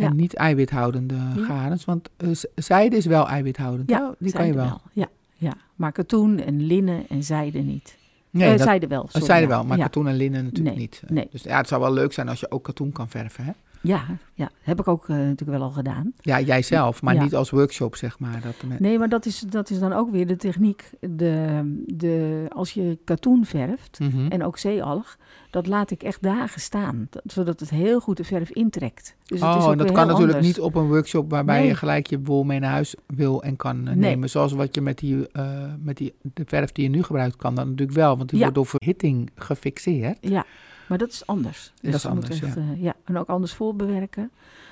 [0.00, 0.06] Ja.
[0.08, 1.44] En niet eiwithoudende Ja.
[1.44, 1.84] garens.
[1.84, 3.90] Want eh, zijde is wel eiwithoudend.
[3.90, 4.80] ja die kan je wel.
[4.92, 7.98] Ja, ja, maar katoen en linnen en zijde niet.
[8.30, 9.06] Nee, Eh, dat, zijde wel.
[9.08, 11.02] sorry, zijde wel, maar katoen en linnen natuurlijk Nee, niet.
[11.08, 11.28] nee.
[11.30, 13.44] Dus ja, het zou wel leuk zijn als je ook katoen kan verven.
[13.44, 13.50] Hè?
[13.82, 16.12] Ja, ja, heb ik ook eh, natuurlijk wel al gedaan.
[16.20, 17.22] Ja, jijzelf, maar Ja.
[17.22, 18.40] niet als workshop, zeg maar.
[18.42, 20.90] Dat met- Nee, maar dat is, dat is dan ook weer de techniek.
[21.00, 24.26] De, de, als je katoen verft, Mhm.
[24.28, 25.16] en ook zeealg,
[25.50, 27.06] dat laat ik echt dagen staan.
[27.10, 29.16] dat- zodat het heel goed de verf intrekt.
[29.24, 30.46] Dus het is oh, ook en dat kan natuurlijk anders.
[30.46, 31.68] niet op een workshop waarbij Nee.
[31.68, 33.94] je gelijk je wol mee naar huis wil en kan eh, Nee.
[33.96, 34.30] nemen.
[34.30, 37.54] Zoals wat je met, die, eh, met die, de verf die je nu gebruikt kan
[37.54, 38.16] dan natuurlijk wel.
[38.16, 38.44] Want die Ja.
[38.44, 40.18] wordt door verhitting gefixeerd.
[40.20, 40.44] Ja,
[40.90, 41.72] maar dat is anders.
[41.82, 42.94] Dat is anders, echt, eh, ja.
[43.04, 44.30] En ook anders voorbewerken.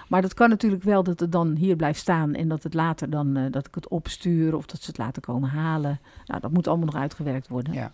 [0.09, 3.11] Maar dat kan natuurlijk wel dat het dan hier blijft staan en dat het later
[3.11, 6.01] dan, eh, dat ik het opstuur of dat ze het later komen halen.
[6.27, 7.73] Nou, dat moet allemaal nog uitgewerkt worden.
[7.73, 7.93] Ja.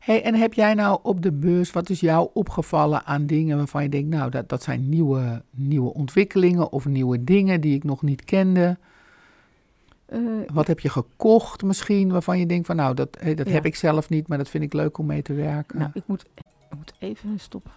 [0.00, 3.82] Hey, en heb jij nou op de beurs, wat is jou opgevallen aan dingen waarvan
[3.82, 8.02] je denkt, nou, dat, dat zijn nieuwe, nieuwe ontwikkelingen of nieuwe dingen die ik nog
[8.02, 8.76] niet kende?
[10.06, 10.18] Eh,
[10.52, 13.52] Wat heb je gekocht misschien, waarvan je denkt van, nou, dat, dat Ja.
[13.52, 15.78] heb ik zelf niet, maar dat vind ik leuk om mee te werken?
[15.78, 16.24] nou, ik moet,
[16.70, 17.72] ik moet even stoppen.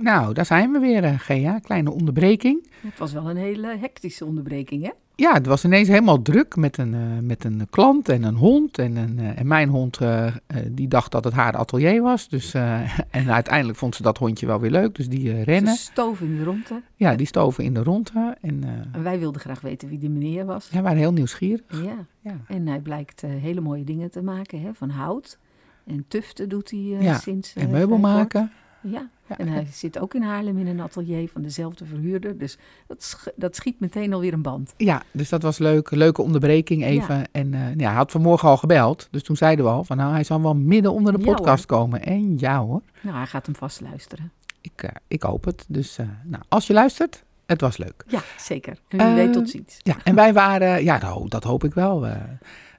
[0.00, 1.58] Nou, daar zijn we weer, eh, Gea.
[1.58, 2.66] Kleine onderbreking.
[2.80, 4.90] Het was wel een hele hectische onderbreking, hè?
[5.18, 8.78] Ja, het was ineens helemaal druk met een, eh, met een klant en een hond.
[8.78, 10.32] En, een, eh, en mijn hond, eh,
[10.70, 12.28] die dacht dat het haar atelier was.
[12.28, 12.54] Dus,
[13.10, 15.74] en uiteindelijk vond ze dat hondje wel weer leuk, dus die rennen.
[15.74, 16.82] Ze stoven in de ronde.
[16.94, 18.36] Ja, die stoven in de ronde.
[18.40, 20.68] En En wij wilden graag weten wie die meneer was.
[20.72, 21.82] ja, waren heel nieuwsgierig.
[21.84, 22.06] Ja.
[22.20, 22.36] Ja.
[22.48, 24.74] En hij blijkt hele mooie dingen te maken, hè?
[24.74, 25.38] Van hout.
[25.86, 27.54] En tuften doet hij Ja, sinds...
[27.54, 28.52] En meubel maken.
[28.90, 29.08] Ja.
[29.28, 32.38] Ja, En hij zit ook in Haarlem in een atelier van dezelfde verhuurder.
[32.38, 34.74] Dus dat, sch- dat schiet meteen alweer een band.
[34.76, 35.90] Ja, dus dat was leuk.
[35.90, 37.24] Leuke onderbreking even.
[37.32, 39.08] En eh, ja, hij had vanmorgen al gebeld.
[39.10, 42.02] Dus toen zeiden we al van nou, hij zal wel midden onder de podcast komen.
[42.02, 44.32] En ja hoor, Nou, hij gaat hem vast luisteren.
[44.60, 45.64] ik, eh, ik hoop het.
[45.68, 48.04] Dus eh, nou, als je luistert, het was leuk.
[48.08, 48.78] Ja, zeker.
[48.88, 49.76] En wie weet tot ziens.
[49.82, 52.00] Ja, en wij waren, ja, nou, dat hoop ik wel.
[52.00, 52.12] we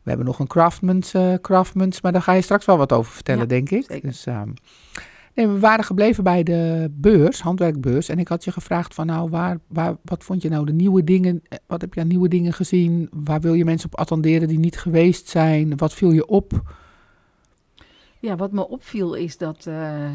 [0.03, 3.47] hebben nog een Craftmans, Craftmans, maar daar ga je straks wel wat over vertellen, Ja,
[3.47, 3.85] denk ik.
[3.89, 4.07] zeker.
[4.09, 4.49] Dus, ehm,
[5.45, 8.09] we waren gebleven bij de beurs, handwerkbeurs.
[8.09, 11.03] En ik had je gevraagd van, nou, waar, waar, wat vond je nou de nieuwe
[11.03, 11.41] dingen?
[11.49, 13.09] eh, Wat heb je aan nieuwe dingen gezien?
[13.23, 15.77] Waar wil je mensen op attenderen die niet geweest zijn?
[15.77, 16.61] Wat viel je op?
[18.27, 20.05] Ja, wat me opviel is dat, eh,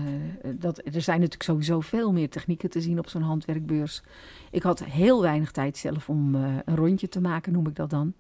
[0.55, 4.03] dat er zijn natuurlijk sowieso veel meer technieken te zien op zo'n handwerkbeurs.
[4.51, 7.91] Ik had heel weinig tijd zelf om eh, een rondje te maken, noem ik dat
[7.91, 8.13] dan.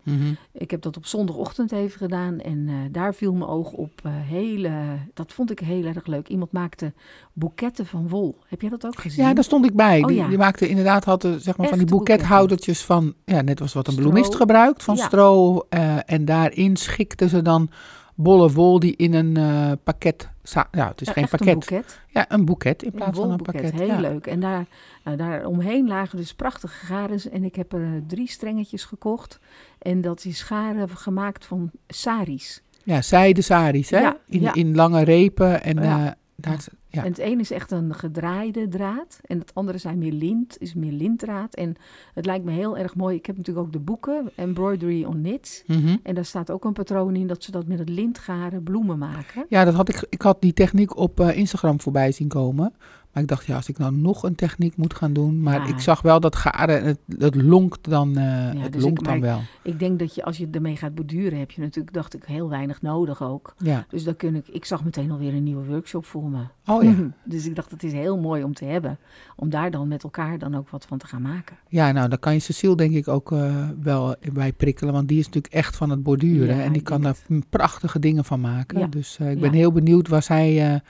[0.53, 4.71] Ik heb dat op zondagochtend even gedaan en eh, daar viel mijn oog op hele,
[5.15, 6.29] dat vond ik heel erg leuk.
[6.29, 6.93] Iemand maakte
[7.33, 8.37] boeketten van wol.
[8.47, 9.25] Heb jij dat ook gezien?
[9.25, 10.01] Ja, daar stond ik bij.
[10.01, 10.29] Oh, die, ja.
[10.29, 13.95] die maakte inderdaad hadden, zeg maar, van die boekethoudertjes van, ja, net als wat een
[13.95, 15.07] bloemist gebruikt, van Ja.
[15.07, 15.61] stro.
[16.07, 17.71] en daarin schikten ze dan
[18.15, 20.29] bolle wol die in een eh, pakket,
[20.71, 21.55] ja, het is Ja, geen echt een pakket.
[21.55, 22.01] boeket.
[22.09, 23.73] Ja, een boeket in Een plaats van een pakket.
[23.73, 24.01] heel ja.
[24.01, 24.27] leuk.
[24.27, 24.67] En daar,
[25.05, 27.29] nou, daar omheen lagen dus prachtige garens.
[27.29, 29.39] En ik heb er eh, drie strengetjes gekocht.
[29.79, 32.63] En dat is garen gemaakt van saris.
[32.85, 33.99] Ja, zijde saris, hè?
[34.01, 35.63] Ja, in, in lange repen.
[35.63, 36.07] En Ja.
[36.07, 37.05] eh, daar, ja.
[37.05, 39.21] En het ene is echt een gedraaide draad.
[39.25, 41.55] En het andere zijn meer lint, is meer lintdraad.
[41.55, 41.77] En
[42.15, 43.17] het lijkt me heel erg mooi.
[43.17, 45.63] Ik heb natuurlijk ook de boeken, Embroidery on Knits.
[45.67, 45.97] Mhm.
[46.03, 49.47] En daar staat ook een patroon in dat ze dat met het lintgaren bloemen maken.
[49.49, 52.73] Ja, dat had ik, ik had die techniek op eh, Instagram voorbij zien komen.
[53.13, 55.41] Maar ik dacht, ja, als ik nou nog een techniek moet gaan doen.
[55.41, 55.67] Maar Ja.
[55.75, 59.21] ik zag wel dat garen, het, het lonkt dan, eh het dus lonkt ik- dan
[59.21, 59.41] wel.
[59.63, 62.49] Ik denk dat je als je ermee gaat borduren, heb je natuurlijk, dacht ik, heel
[62.49, 63.55] weinig nodig ook.
[63.59, 63.87] Ja.
[63.89, 66.43] Dus dan kun ik, ik zag meteen alweer een nieuwe workshop voor me.
[66.67, 66.95] Oh ja.
[67.25, 68.99] dus ik dacht, het is heel mooi om te hebben.
[69.37, 71.57] Om daar dan met elkaar dan ook wat van te gaan maken.
[71.69, 74.93] Ja, nou, dan kan je Cecile denk ik ook eh, wel bij prikkelen.
[74.93, 76.57] Want die is natuurlijk echt van het borduren.
[76.57, 77.17] Ja, en die kan daar
[77.51, 78.91] prachtige dingen van maken.
[78.91, 80.81] Dus eh, ik ben heel benieuwd waar zij,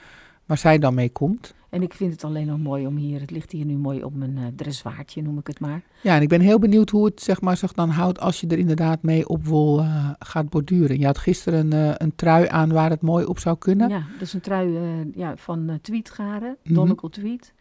[0.45, 1.53] waar zij dan mee komt.
[1.73, 4.15] En ik vind het alleen nog mooi om hier, het ligt hier nu mooi op
[4.15, 5.81] mijn uh, dressoirtje, noem ik het maar.
[6.01, 8.47] Ja, en ik ben heel benieuwd hoe het zeg maar, zich dan houdt als je
[8.47, 10.99] er inderdaad mee op wol eh, gaat borduren.
[10.99, 13.89] Je had gisteren een, eh, een trui aan waar het mooi op zou kunnen.
[13.89, 14.77] Ja, dat is een trui
[15.15, 16.73] ja, van uh, tweetgaren, Mhm.
[16.73, 17.53] Donegal tweet.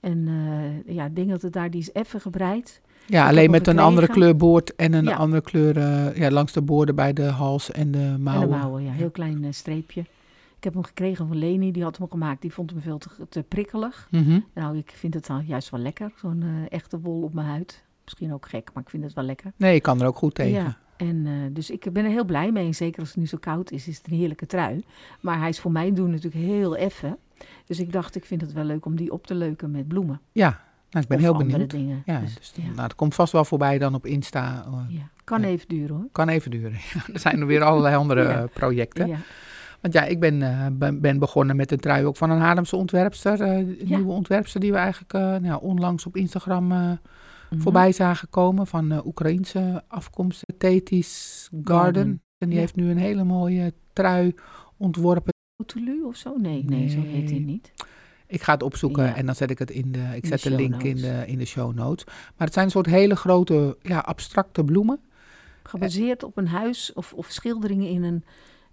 [0.00, 2.80] En uh, ja, ik denk dat het daar, die is even gebreid.
[3.06, 5.14] Ja, alleen met een andere kleur boord en een Ja.
[5.16, 5.78] andere kleur
[6.18, 8.48] ja, langs de boorden bij de hals en de mouwen.
[8.48, 10.04] En de mouwen, ja, heel klein uh, streepje.
[10.64, 12.40] Ik heb hem gekregen van Leni, die had hem gemaakt.
[12.42, 14.08] Die vond hem veel te, te prikkelig.
[14.10, 14.40] Mhm.
[14.54, 17.84] Nou, ik vind het dan juist wel lekker, zo'n uh, echte wol op mijn huid.
[18.04, 19.52] Misschien ook gek, maar ik vind het wel lekker.
[19.56, 20.52] Nee, ik kan er ook goed tegen.
[20.62, 22.66] Ja, en uh, dus ik ben er heel blij mee.
[22.66, 24.84] En zeker als het nu zo koud is, is het een heerlijke trui.
[25.20, 27.16] Maar hij is voor mij doen natuurlijk heel effen.
[27.66, 30.20] Dus ik dacht, ik vind het wel leuk om die op te leuken met bloemen.
[30.32, 30.48] Ja,
[30.90, 31.70] nou, ik ben Of heel benieuwd.
[31.70, 32.02] dingen.
[32.06, 32.62] Ja, Dus, dus, ja.
[32.64, 34.64] Nou, dat komt vast wel voorbij dan op Insta.
[34.66, 35.08] eh, ja.
[35.24, 36.06] Kan even duren hoor.
[36.12, 36.72] Kan even duren.
[37.12, 38.42] er zijn er weer allerlei andere Ja.
[38.42, 39.08] eh, projecten.
[39.84, 42.76] Want ja, ik ben, eh, ben, ben begonnen met een trui ook van een Haarlemse
[42.76, 43.40] ontwerpster.
[43.40, 43.96] een Ja.
[43.96, 46.96] nieuwe ontwerpster die we eigenlijk eh, nou, onlangs op Instagram Mhm.
[47.62, 48.66] voorbij zagen komen.
[48.66, 51.64] Van Oekraïense afkomst, Thetis Garden.
[51.74, 52.22] Garden.
[52.38, 52.60] En die Ja.
[52.60, 54.34] heeft nu een hele mooie trui
[54.76, 55.32] ontworpen.
[55.66, 56.34] Toulouse of zo?
[56.36, 57.72] Nee, nee, zo heet hij niet.
[58.26, 59.14] Ik ga het opzoeken Ja.
[59.16, 60.04] en dan zet ik het in de.
[60.14, 62.04] Ik zet de link in de, in de show notes.
[62.06, 65.00] Maar het zijn een soort hele grote, ja, abstracte bloemen.
[65.62, 68.24] Gebaseerd op een huis of, of schilderingen in een...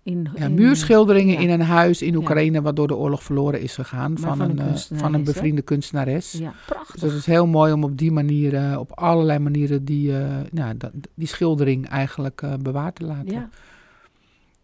[0.03, 1.39] In, Ja, in, muurschilderingen ja.
[1.39, 2.17] in een huis in Ja.
[2.17, 4.17] Oekraïne, wat door de oorlog verloren is gegaan.
[4.17, 6.31] Van, van een, eh, van een bevriende kunstenares.
[6.31, 7.01] Ja, Dus prachtig.
[7.01, 10.77] het is heel mooi om op die manier, eh, op allerlei manieren, die, eh, nou,
[10.77, 13.31] dat, die schildering eigenlijk eh, bewaard te laten.
[13.31, 13.49] ja,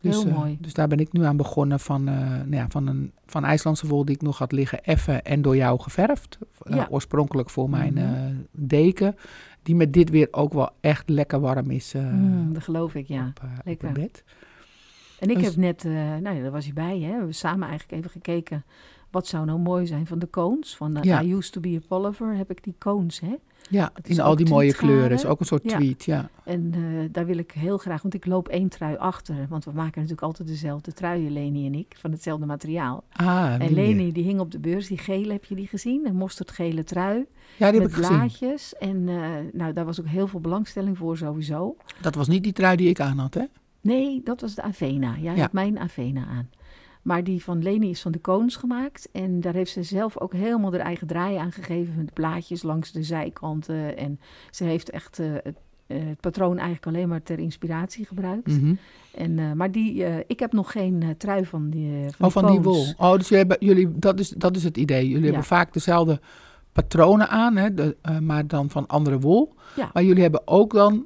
[0.01, 0.57] Dus, heel mooi.
[0.61, 4.05] dus daar ben ik nu aan begonnen van, nou ja, van, een, van IJslandse wol
[4.05, 6.37] die ik nog had liggen, effen en door jou geverfd.
[6.69, 6.87] Ja.
[6.89, 8.33] oorspronkelijk voor mijn Mhm.
[8.51, 9.15] deken.
[9.63, 13.25] Die met dit weer ook wel echt lekker warm is Mm, dat geloof ik, ja.
[13.27, 13.91] op, op lekker.
[13.91, 14.23] bed.
[15.19, 17.07] En ik heb net, eh, nou ja, daar was je bij, hè.
[17.07, 18.63] We hebben samen eigenlijk even gekeken...
[19.11, 20.75] wat zou nou mooi zijn van de cones.
[20.75, 21.21] Van de Ja.
[21.21, 23.35] I used to be a Pullover heb ik die cones, hè.
[23.69, 25.11] Ja, in al die mooie kleuren.
[25.11, 25.77] is ook een soort Ja.
[25.77, 26.29] tweet, ja.
[26.43, 29.35] En eh, daar wil ik heel graag, want ik loop één trui achter.
[29.49, 33.03] Want we maken natuurlijk altijd dezelfde truien, Leni en ik, van hetzelfde materiaal.
[33.13, 33.73] Ah, en.
[33.73, 36.05] Leni, die hing op de beurs, die gele, heb je die gezien?
[36.07, 37.25] Een mosterdgele trui
[37.57, 38.15] Ja, die heb ik gezien.
[38.17, 38.73] blaadjes.
[38.75, 39.15] En eh,
[39.53, 41.75] nou, daar was ook heel veel belangstelling voor sowieso.
[42.01, 43.43] Dat was niet die trui die ik aan had, hè?
[43.81, 45.15] Nee, dat was de Avena.
[45.21, 45.41] Jij Ja.
[45.41, 46.49] had mijn Avena aan.
[47.01, 49.09] Maar die van Leni is van de Koons gemaakt.
[49.11, 51.95] En daar heeft ze zelf ook helemaal haar eigen draai aan gegeven.
[51.95, 53.97] Met plaatjes langs de zijkanten.
[53.97, 54.19] En
[54.51, 55.55] ze heeft echt eh, het,
[55.87, 58.47] eh, het patroon eigenlijk alleen maar ter inspiratie gebruikt.
[58.47, 58.73] Mhm.
[59.15, 62.61] En, eh, maar die, ik heb nog geen trui van die, van Oh, van die
[62.61, 62.85] wol.
[62.97, 65.03] Oh, dus jullie hebben, jullie, dat, is, dat is het idee.
[65.03, 65.25] Jullie Ja.
[65.25, 66.19] hebben vaak dezelfde
[66.71, 69.53] patronen aan, hè, de, maar dan van andere wol.
[69.75, 69.89] Ja.
[69.93, 71.05] Maar jullie hebben ook dan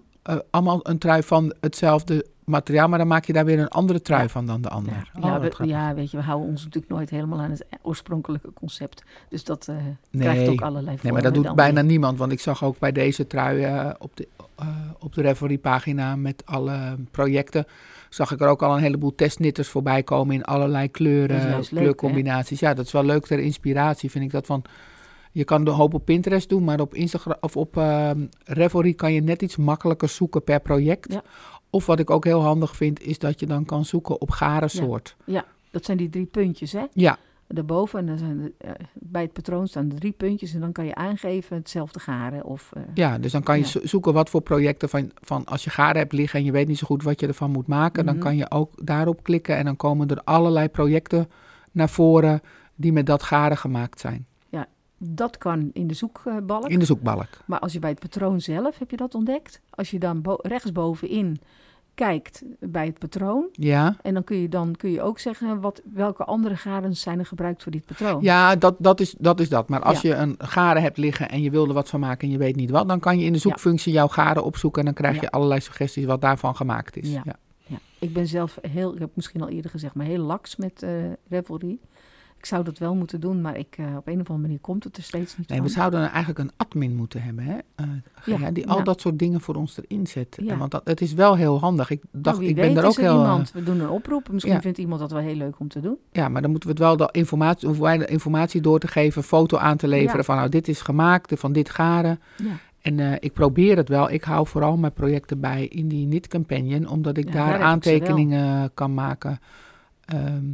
[0.49, 4.21] allemaal een trui van hetzelfde materiaal, maar dan maak je daar weer een andere trui
[4.21, 4.27] Ja.
[4.29, 5.11] van dan de ander.
[5.15, 5.65] Oh, ja, we- grappig.
[5.65, 9.03] ja, weet je, we houden ons natuurlijk nooit helemaal aan het oorspronkelijke concept.
[9.29, 10.27] Dus dat eh, Nee.
[10.29, 11.03] krijgt ook allerlei vormen.
[11.03, 12.17] Nee, maar dat doet bijna niemand.
[12.17, 14.67] Want ik zag ook bij deze trui eh, op de, eh,
[14.99, 17.65] op de Revelry-pagina met alle projecten...
[18.09, 22.59] zag ik er ook al een heleboel testnitters voorbij komen in allerlei kleuren, leuk, kleurcombinaties.
[22.59, 24.63] ja, dat is wel leuk ter inspiratie, vind ik dat van...
[25.33, 27.75] Je kan de hoop op Pinterest doen, maar op Instagram of op
[28.45, 31.13] Revelry kan je net iets makkelijker zoeken per project.
[31.13, 31.21] Ja.
[31.71, 35.15] Of wat ik ook heel handig vind, is dat je dan kan zoeken op garensoort.
[35.71, 36.85] Dat zijn die drie puntjes, hè?
[36.93, 40.53] Ja, Daarboven, en dan zijn eh, bij het patroon staan er drie puntjes.
[40.53, 42.45] En dan kan je aangeven hetzelfde garen.
[42.45, 43.67] Of, eh, Ja, dus dan kan je Ja.
[43.69, 46.67] zo- zoeken wat voor projecten van, van als je garen hebt liggen en je weet
[46.67, 48.13] niet zo goed wat je ervan moet maken, Mhm.
[48.13, 51.29] dan kan je ook daarop klikken en dan komen er allerlei projecten
[51.71, 52.41] naar voren
[52.75, 54.25] die met dat garen gemaakt zijn.
[55.03, 56.67] Dat kan in de zoekbalk.
[56.69, 57.27] In de zoekbalk.
[57.45, 59.61] Maar als je bij het patroon zelf, heb je dat ontdekt?
[59.69, 61.39] Als je dan bo- rechtsbovenin
[61.93, 63.45] kijkt bij het patroon.
[63.51, 67.19] Ja, En dan kun je, dan kun je ook zeggen wat, welke andere garens zijn
[67.19, 68.21] er gebruikt voor dit patroon.
[68.23, 69.69] ja dat, dat, is, dat is dat.
[69.69, 70.09] Maar als Ja.
[70.09, 72.55] je een garen hebt liggen en je wil er wat van maken en je weet
[72.55, 75.31] niet wat, dan kan je in de zoekfunctie jouw garen opzoeken en dan krijg je
[75.31, 77.11] allerlei suggesties wat daarvan gemaakt is.
[77.11, 77.23] Ja.
[77.99, 80.89] Ik ben zelf heel, ik heb misschien al eerder gezegd, maar heel laks met eh
[81.29, 81.77] Revelry.
[82.41, 84.83] Ik zou dat wel moeten doen, maar ik, eh, op een of andere manier komt
[84.83, 85.67] het er steeds niet Nee, van.
[85.67, 87.57] we zouden eigenlijk een admin moeten hebben, hè?
[87.75, 87.85] Eh,
[88.25, 88.83] Ja, die al ja.
[88.83, 90.37] dat soort dingen voor ons erin zet.
[90.41, 90.57] Ja.
[90.57, 91.89] Want dat, het is wel heel handig.
[91.89, 93.11] Ik Nou, dacht, ik weet ben er ook er heel.
[93.15, 93.51] eh, iemand.
[93.51, 94.31] We doen een oproep.
[94.31, 95.97] Misschien vindt iemand dat wel heel leuk om te doen.
[96.11, 98.87] Ja, maar dan moeten we het wel de informatie, hoeven wij de informatie door te
[98.87, 102.19] geven, foto aan te leveren van nou dit is gemaakt, van dit garen.
[102.37, 102.45] Ja.
[102.81, 104.09] En ik probeer het wel.
[104.11, 108.71] Ik hou vooral mijn projecten bij in die Knit Companion, omdat ik Ja, daar, aantekeningen
[108.73, 109.39] kan maken
[110.05, 110.45] ehm,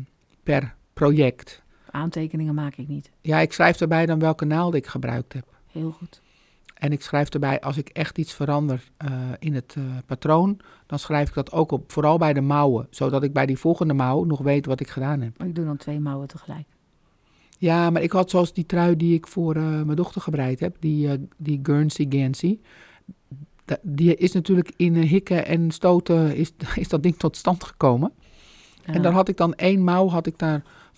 [0.43, 1.61] per project.
[1.97, 3.11] Aantekeningen maak ik niet.
[3.21, 5.45] Ja, ik schrijf erbij dan welke naald ik gebruikt heb.
[5.71, 6.21] Heel goed.
[6.73, 10.99] En ik schrijf erbij als ik echt iets verander eh, in het eh, patroon, dan
[10.99, 14.23] schrijf ik dat ook op, vooral bij de mouwen, zodat ik bij die volgende mouw
[14.23, 15.37] nog weet wat ik gedaan heb.
[15.37, 16.65] Maar ik doe dan twee mouwen tegelijk.
[17.57, 20.75] Ja, maar ik had zoals die trui die ik voor eh, mijn dochter gebreid heb,
[20.79, 22.59] die, die Guernsey Gansey.
[23.65, 28.11] Da- Die is natuurlijk in hikken en stoten is, is dat ding tot stand gekomen.
[28.83, 30.39] En daar had ik dan één mouw had ik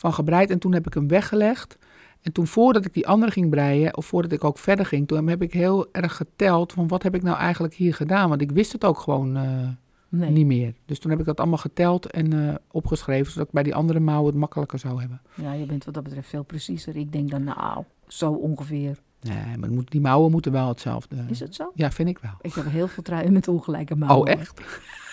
[0.01, 1.77] daarvan gebreid en toen heb ik hem weggelegd.
[2.21, 5.27] En toen voordat ik die andere ging breien, of voordat ik ook verder ging, toen
[5.27, 8.29] heb ik heel erg geteld van wat heb ik nou eigenlijk hier gedaan.
[8.29, 9.67] Want ik wist het ook gewoon eh,
[10.09, 10.29] nee.
[10.29, 10.73] niet meer.
[10.85, 13.99] Dus toen heb ik dat allemaal geteld en eh, opgeschreven, zodat ik bij die andere
[13.99, 15.21] mouw het makkelijker zou hebben.
[15.35, 16.95] Ja, je bent wat dat betreft veel preciezer.
[16.95, 18.99] Ik denk dan, nou, zo ongeveer.
[19.21, 21.15] Nee, maar moet, die mouwen moeten wel hetzelfde.
[21.27, 21.71] Is het zo?
[21.75, 22.33] Ja, vind ik wel.
[22.41, 24.33] Ik heb heel veel truien met ongelijke mouwen.
[24.33, 24.61] Oh, echt?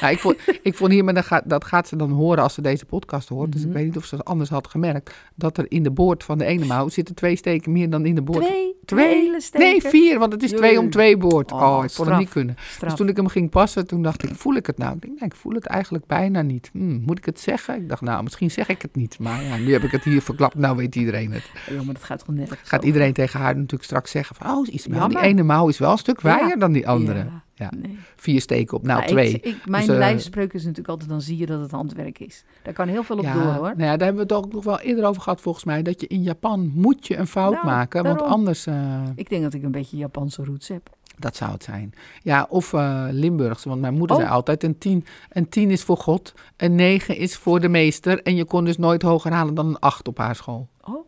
[0.00, 2.54] Ja, ik, vond, ik vond hier, maar dat gaat, dat gaat ze dan horen als
[2.54, 3.52] ze deze podcast hoort.
[3.52, 3.76] Dus ik Mhm.
[3.76, 5.14] weet niet of ze dat anders had gemerkt.
[5.34, 8.14] Dat er in de boord van de ene mouw zitten twee steken meer dan in
[8.14, 8.44] de boord.
[8.44, 8.72] Twee?
[8.84, 9.14] Twee?
[9.14, 9.68] Hele steken?
[9.68, 11.52] Nee, vier, want het is twee om twee boord.
[11.52, 12.56] Oh, Oh, ik vond het niet kunnen.
[12.70, 12.88] Straf.
[12.88, 14.94] Dus toen ik hem ging passen, toen dacht ik, voel ik het nou?
[14.94, 16.70] Ik denk, nee, ik voel het eigenlijk bijna niet.
[16.72, 17.76] Hm, moet ik het zeggen?
[17.76, 19.18] Ik dacht, nou, misschien zeg ik het niet.
[19.18, 21.50] Maar ja, nu heb ik het hier verklapt, nou weet iedereen het.
[21.70, 22.86] Ja, maar dat gaat gewoon nergens Gaat over.
[22.86, 25.30] iedereen tegen haar natuurlijk straks zeggen van, oh, Ismael, die Jammer.
[25.30, 26.38] ene mouw is wel een stuk Ja.
[26.38, 27.18] wijer dan die andere.
[27.18, 27.70] Ja, Ja.
[27.76, 27.98] Nee.
[28.16, 29.32] Vier steken op, nou Maar twee.
[29.32, 32.18] Ik, ik, mijn Dus, eh, lijfspreuk is natuurlijk altijd, dan zie je dat het handwerk
[32.18, 32.44] is.
[32.62, 33.60] Daar kan heel veel op ja, door hoor.
[33.60, 35.82] Nou ja, daar hebben we het ook nog wel eerder over gehad volgens mij.
[35.82, 38.02] Dat je in Japan moet je een fout Nou, maken.
[38.02, 40.90] Want anders, eh, Ik denk dat ik een beetje Japanse roots heb.
[41.18, 41.92] dat zou het zijn.
[42.22, 43.68] Ja, of eh Limburgse.
[43.68, 44.22] Want mijn moeder Oh.
[44.22, 46.34] zei altijd, een tien, een tien is voor God.
[46.56, 48.22] Een negen is voor de meester.
[48.22, 50.68] En je kon dus nooit hoger halen dan een acht op haar school.
[50.84, 51.06] Oh.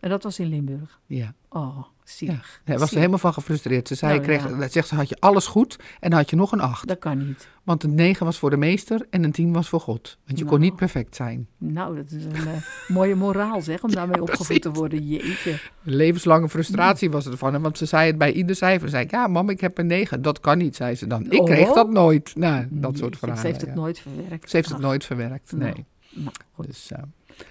[0.00, 1.00] En dat was in Limburg.
[1.06, 1.78] Ja, Oh,
[2.10, 2.60] zielig.
[2.64, 3.88] hij was er helemaal van gefrustreerd.
[3.88, 4.68] Ze zei, Nou, kreeg, ja.
[4.68, 6.88] zegt ze, had je alles goed en had je nog een acht.
[6.88, 7.48] Dat kan niet.
[7.62, 10.18] Want een 9 was voor de meester en een 10 was voor God.
[10.26, 10.70] Want je kon Nou.
[10.70, 11.46] niet perfect zijn.
[11.58, 12.52] Nou, dat is een eh,
[12.96, 15.06] mooie moraal zeg, om daarmee opgevoed te worden.
[15.06, 15.58] Jeetje.
[15.82, 17.62] Levenslange frustratie was het van hem.
[17.62, 18.88] Want ze zei het bij ieder cijfer.
[18.88, 20.22] Ze zei ik, ja mam, ik heb een 9.
[20.22, 21.30] Dat kan niet, zei ze dan.
[21.30, 21.44] Ik Oh.
[21.46, 22.32] kreeg dat nooit.
[22.36, 23.40] Nou, dat soort Jeetje, verhalen.
[23.42, 23.76] Ze heeft het ja.
[23.76, 24.50] nooit verwerkt.
[24.50, 25.84] Ze heeft het Ach, nooit verwerkt, Nou, nee.
[26.10, 26.66] nou, goed.
[26.66, 27.02] Dus, eh,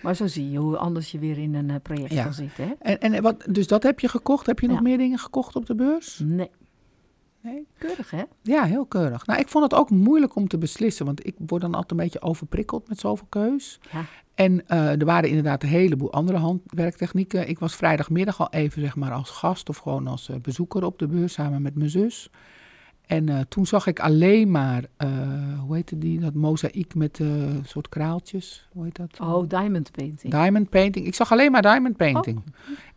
[0.02, 2.24] Maar zo zie je hoe anders je weer in een eh, project Ja.
[2.24, 2.68] kan zitten.
[2.68, 2.94] Hè?
[2.94, 4.46] en, en wat, dus dat heb je gekocht?
[4.46, 6.20] Heb je nog meer dingen gekocht op de beurs?
[6.24, 6.50] Nee.
[7.42, 7.68] Nee.
[7.78, 8.24] Keurig, hè?
[8.42, 9.26] Ja, heel keurig.
[9.26, 11.06] Nou, ik vond het ook moeilijk om te beslissen.
[11.06, 13.80] Want ik word dan altijd een beetje overprikkeld met zoveel keus.
[13.92, 14.06] Ja.
[14.36, 17.50] En eh, er waren inderdaad een heleboel andere handwerktechnieken.
[17.50, 21.00] Ik was vrijdagmiddag al even zeg maar als gast of gewoon als eh, bezoeker op
[21.00, 22.30] de beurs samen met mijn zus.
[23.08, 25.10] En eh, toen zag ik alleen maar, eh,
[25.66, 27.28] hoe heette die, dat mozaïek met eh
[27.66, 28.68] soort kraaltjes.
[28.74, 29.20] Hoe heet dat?
[29.20, 30.34] Oh, diamond painting.
[30.34, 31.06] Diamond painting.
[31.06, 32.42] Ik zag alleen maar diamond painting.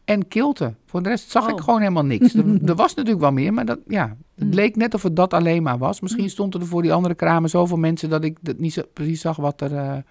[0.04, 0.76] En kilten.
[0.86, 1.62] Voor de rest zag ik Oh.
[1.64, 2.34] gewoon helemaal niks.
[2.34, 4.52] er, er was natuurlijk wel meer, maar dat, ja, het Mm.
[4.54, 6.00] leek net of het dat alleen maar was.
[6.00, 6.28] Misschien Mm.
[6.30, 9.36] stonden er voor die andere kramen zoveel mensen dat ik dat niet zo precies zag
[9.36, 10.04] wat, er,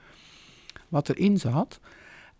[0.87, 1.79] wat erin zat.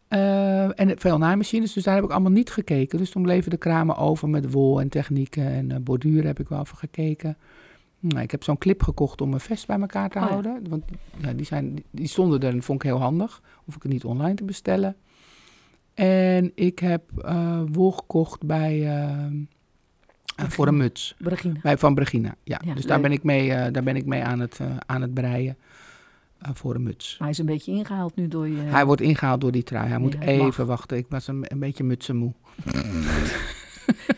[0.08, 2.98] Eh, en veel naaimachines, dus daar heb ik allemaal niet gekeken.
[2.98, 6.50] Dus toen bleven de kramen over met wol en technieken en eh, borduren heb ik
[6.50, 7.38] wel even gekeken.
[8.00, 10.30] Nou, ik heb zo'n clip gekocht om mijn vest bij elkaar te Oh ja.
[10.30, 10.70] houden.
[10.70, 10.84] Want
[11.18, 13.42] ja, die, zijn, die stonden er en vond ik heel handig.
[13.66, 14.96] Hoef ik het niet online te bestellen.
[15.94, 18.92] En ik heb eh, wol gekocht bij,
[20.36, 21.16] voor een muts.
[21.18, 21.60] Regina.
[21.62, 22.62] Bij Van Bregina, ja.
[22.66, 25.58] Ja, dus daar ben ik mee, daar ben ik mee aan, het, aan het breien
[26.40, 27.10] voor een muts.
[27.12, 28.56] Maar hij is een beetje ingehaald nu door je...
[28.56, 29.88] Hij wordt ingehaald door die trui.
[29.90, 30.56] Hij moet Ja, even mag.
[30.58, 30.98] wachten.
[30.98, 32.34] Ik was een, een beetje mutsenmoe.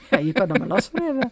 [0.09, 1.31] Ja, je kan er maar last van hebben.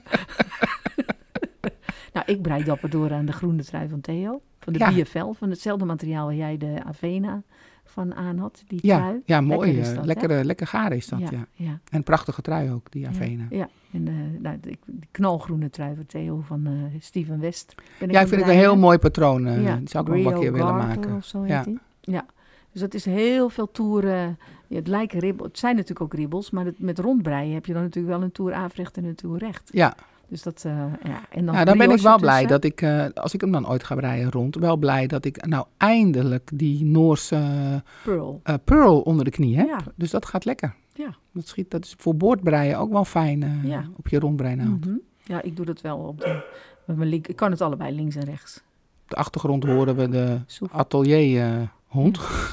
[2.14, 4.42] nou, ik breid dapper door aan de groene trui van Theo.
[4.60, 4.92] Van de Ja.
[4.92, 7.44] BFL, van hetzelfde materiaal waar jij de Avena
[7.90, 8.64] van aan had.
[8.68, 9.22] Die Ja, trui.
[9.26, 9.74] ja mooi.
[9.74, 10.44] Lekker eh, dat, hè?
[10.44, 11.30] lekker, gaar is dat, ja.
[11.32, 11.80] ja, ja.
[11.90, 13.46] En prachtige trui ook, die Ja, Avena.
[13.50, 14.80] Ja, Ja, en eh, nou, die,
[15.12, 17.76] knalgroene trui van Theo van eh, Steven West.
[18.00, 19.62] Ben ik vind het een heel mooi patroon.
[19.62, 21.16] Ja, die zou ik nog wel een keer willen maken.
[21.16, 21.66] Of zo heet Ja.
[22.02, 22.26] ja,
[22.72, 24.38] dus dat is heel veel toeren.
[24.68, 25.48] Ja, het lijken ribbels.
[25.48, 28.32] Het zijn natuurlijk ook ribbels, maar het, met rondbreien heb je dan natuurlijk wel een
[28.32, 29.70] toer africht en een toer recht.
[29.74, 29.96] Ja,
[30.30, 30.72] Dus dat, eh,
[31.04, 31.22] ja.
[31.30, 32.50] En dan ja, dan ben ik wel blij tussen.
[32.50, 35.46] dat ik, eh, als ik hem dan ooit ga breien rond, wel blij dat ik
[35.46, 38.40] nou eindelijk die Noorse Pearl.
[38.44, 39.68] eh, pearl onder de knie heb.
[39.68, 39.80] Ja.
[39.96, 40.76] Dus dat gaat lekker.
[40.94, 41.16] Ja.
[41.34, 43.86] Dat, schiet, dat is voor boordbreien ook wel fijn Ja.
[43.98, 44.86] op je rondbreinaald.
[44.86, 44.96] Mhm.
[45.24, 46.44] Ja, ik doe dat wel op de,
[46.86, 47.28] met mijn link.
[47.28, 48.64] Ik kan het allebei links en rechts.
[49.04, 50.72] Op de achtergrond horen we de Soef.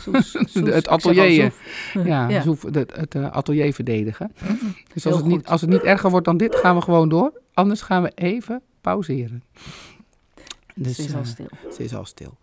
[0.01, 0.55] Soes, soes.
[0.55, 1.55] Het atelier,
[2.05, 2.41] ja, Ja.
[2.43, 4.33] Zoef, het, het eh, atelier verdedigen.
[4.93, 5.49] Dus Heel als het, niet, goed.
[5.49, 7.41] als het niet erger wordt dan dit, gaan we gewoon door.
[7.55, 9.43] Anders gaan we even pauzeren.
[10.75, 11.49] Dus, Ze is al eh, stil.
[11.73, 12.39] Ze is al stil.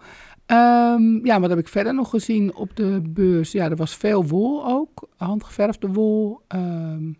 [1.23, 3.51] Ja, wat heb ik verder nog gezien op de beurs?
[3.51, 5.07] Ja, er was veel wol ook.
[5.17, 6.41] Handgeverfde wol.
[6.47, 7.11] ehm,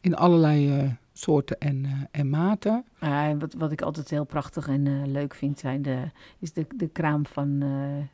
[0.00, 2.84] in allerlei eh, soorten en, eh, en maten.
[2.98, 6.66] En wat, wat ik altijd heel prachtig en eh, leuk vind, zijn de, is de,
[6.76, 8.04] de kraam van eh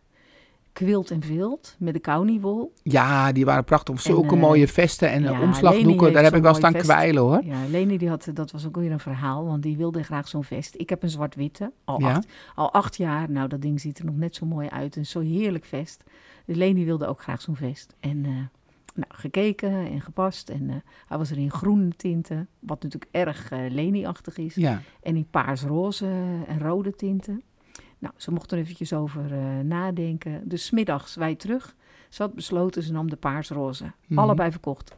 [0.73, 2.73] Kwilt en Vilt met de kauniwol.
[2.83, 4.01] Ja, die waren prachtig.
[4.01, 6.13] Zulke eh, mooie vesten en eh, ja, omslagdoeken.
[6.13, 6.85] Daar heb ik wel staan vest.
[6.85, 7.41] kwijlen hoor.
[7.45, 10.45] Ja, Leni die had, dat was ook weer een verhaal, want die wilde graag zo'n
[10.45, 10.75] vest.
[10.77, 12.11] Ik heb een zwart-witte, al, Ja.
[12.13, 13.31] acht, al acht jaar.
[13.31, 14.97] Nou, dat ding ziet er nog net zo mooi uit.
[14.97, 16.05] Een zo heerlijk vest.
[16.47, 17.95] De Leni wilde ook graag zo'n vest.
[18.01, 18.31] En eh,
[18.95, 20.49] nou, gekeken en gepast.
[20.49, 24.55] En hij was er in groene tinten, wat natuurlijk erg Leni-achtig is.
[24.55, 26.07] Ja, En in paars-roze
[26.47, 27.43] en rode tinten.
[28.03, 30.41] Nou, ze mocht er eventjes over eh, nadenken.
[30.49, 31.75] Dus middags wij terug.
[32.09, 33.85] Ze had besloten, ze nam de paars-roze.
[34.07, 34.19] Mhm.
[34.21, 34.93] Allebei verkocht.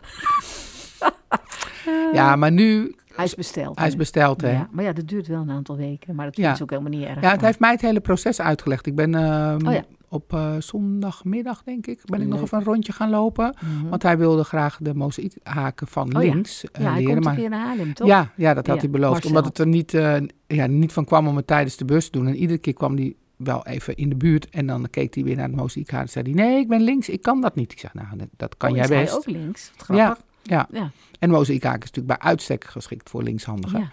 [2.12, 3.79] ja maar nu, Hij is besteld.
[3.79, 4.51] hij is besteld hè.
[4.53, 6.14] Ja, maar ja, dat duurt wel een aantal weken.
[6.14, 6.55] Maar dat Ja.
[6.55, 7.21] ze ook helemaal niet erg.
[7.21, 8.87] Ja, het Maar- heeft mij het hele proces uitgelegd.
[8.87, 9.83] Ik ben ehm, Oh ja.
[10.14, 13.57] Op eh, zondagmiddag, denk ik, ben ik nog even een rondje gaan lopen.
[13.61, 13.88] Mhm.
[13.88, 16.33] Want hij wilde graag de mozaïekhaken van Oh ja.
[16.33, 17.12] links eh, ja, hij leren.
[17.12, 18.07] komt maar keer naar Haarlem, toch?
[18.07, 19.12] Ja, ja, dat had Ja, hij beloofd.
[19.12, 19.29] Marcel.
[19.31, 22.18] Omdat het er niet, eh, ja, niet van kwam om het tijdens de bus te
[22.18, 22.27] doen.
[22.27, 24.48] En iedere keer kwam hij wel even in de buurt.
[24.50, 26.03] En dan keek hij weer naar het mozaïekhaak.
[26.03, 27.72] En zei hij, nee, ik ben links, ik kan dat niet.
[27.72, 29.14] Ik zeg, nou, dat, kan Oh, jij is hij best.
[29.16, 29.72] ook links.
[29.77, 30.24] Grappig.
[30.42, 30.90] Ja, Ja.
[31.18, 33.79] en mozaïekhaak is natuurlijk bij uitstek geschikt voor linkshandigen.
[33.81, 33.88] Ja.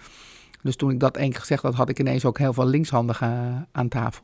[0.63, 3.67] Dus toen ik dat één keer gezegd had, had ik ineens ook heel veel linkshandigen
[3.71, 4.23] aan tafel.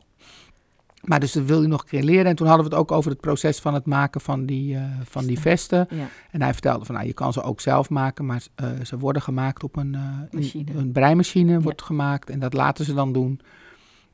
[1.04, 2.24] Maar dus dat wil hij nog een keer leren.
[2.26, 4.82] En toen hadden we het ook over het proces van het maken van die, eh,
[5.04, 5.86] van die vesten.
[5.90, 6.08] Ja.
[6.30, 9.22] En hij vertelde van, nou, je kan ze ook zelf maken, maar eh, ze worden
[9.22, 9.94] gemaakt op een,
[10.30, 10.70] in- Machine.
[10.76, 11.60] een breimachine Ja.
[11.60, 12.30] wordt gemaakt.
[12.30, 13.40] En dat laten ze dan doen.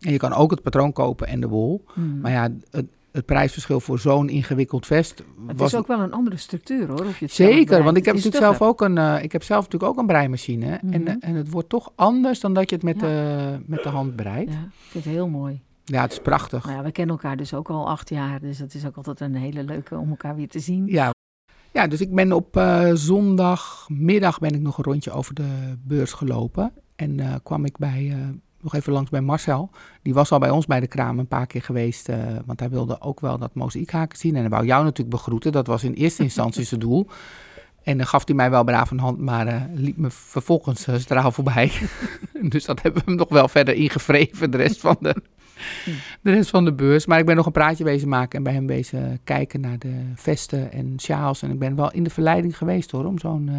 [0.00, 1.84] En je kan ook het patroon kopen en de wol.
[1.94, 2.20] Mm.
[2.20, 6.12] Maar ja, het, het prijsverschil voor zo'n ingewikkeld vest het was is ook wel een
[6.12, 7.04] andere structuur hoor.
[7.06, 9.64] Of je het Zeker, want ik heb is natuurlijk zelf ook een, ik heb zelf
[9.64, 10.66] natuurlijk ook een breimachine.
[10.90, 11.16] En, Mhm.
[11.20, 13.06] en het wordt toch anders dan dat je het met, Ja.
[13.06, 14.50] de, met de hand breidt.
[14.52, 14.56] Ja.
[14.58, 15.60] Ja, ik vind het heel mooi.
[15.84, 16.64] Het is prachtig.
[16.64, 18.40] Nou ja, we kennen elkaar dus ook al acht jaar.
[18.40, 20.86] Dus dat is ook altijd een hele leuke om elkaar weer te zien.
[20.86, 21.10] Ja.
[21.72, 26.12] ja, dus ik ben op eh, zondagmiddag ben ik nog een rondje over de beurs
[26.12, 26.72] gelopen.
[26.96, 28.18] En eh, kwam ik bij, eh,
[28.60, 29.70] nog even langs bij Marcel.
[30.02, 32.08] Die was al bij ons bij de kraam een paar keer geweest.
[32.46, 34.34] want hij wilde ook wel dat mozaïekhaken zien.
[34.34, 35.52] En hij wou jou natuurlijk begroeten.
[35.52, 37.08] Dat was in eerste instantie zijn doel.
[37.84, 40.94] En dan gaf hij mij wel braaf een hand, maar eh, liep me vervolgens uh,
[40.96, 41.72] straal voorbij.
[42.52, 45.22] dus dat hebben we hem nog wel verder ingevreven, de rest, van de,
[46.20, 47.06] de rest van de beurs.
[47.06, 50.02] Maar ik ben nog een praatje bezig maken en bij hem bezig kijken naar de
[50.14, 51.42] vesten en sjaals.
[51.42, 53.56] En ik ben wel in de verleiding geweest hoor, om zo'n uh,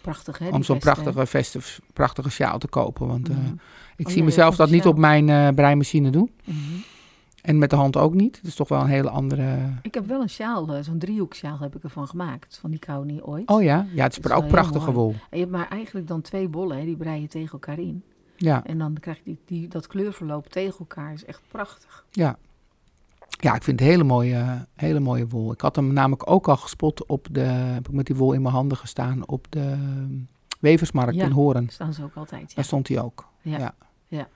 [0.00, 0.48] Prachtig, hè?
[0.48, 1.60] om zo'n prachtige vesten,
[1.92, 3.06] prachtige sjaal te kopen.
[3.06, 3.46] Want uh, Mhm.
[3.96, 6.30] ik Oh, zie ja, mezelf dat niet op mijn uh, breimachine doen.
[6.44, 6.56] Mhm.
[7.42, 8.36] En met de hand ook niet.
[8.36, 9.58] Het is toch wel een hele andere...
[9.82, 12.58] Ik heb wel een sjaal, eh, zo'n driehoeksjaal heb ik ervan gemaakt.
[12.60, 13.48] Van die Kauni ooit.
[13.48, 13.86] Oh ja?
[13.94, 15.10] Ja, het is, ook prachtige wol.
[15.10, 16.84] En je hebt maar eigenlijk dan twee bollen, hè?
[16.84, 18.02] die brei je tegen elkaar in.
[18.42, 21.12] Ja, En dan krijg je die, die, dat kleurverloop tegen elkaar.
[21.12, 22.04] is echt prachtig.
[22.10, 22.36] ja.
[23.40, 25.52] Ja, ik vind het hele mooie, hele mooie wol.
[25.52, 27.40] Ik had hem namelijk ook al gespot op de...
[27.40, 30.12] Heb ik met die wol in mijn handen gestaan op de ehm,
[30.60, 31.24] Weversmarkt Ja.
[31.24, 31.62] in Horen.
[31.62, 32.40] Daar staan ze ook altijd.
[32.48, 33.28] Ja, Daar stond hij ook.
[33.42, 33.58] ja.
[33.58, 33.74] ja.
[34.08, 34.28] ja.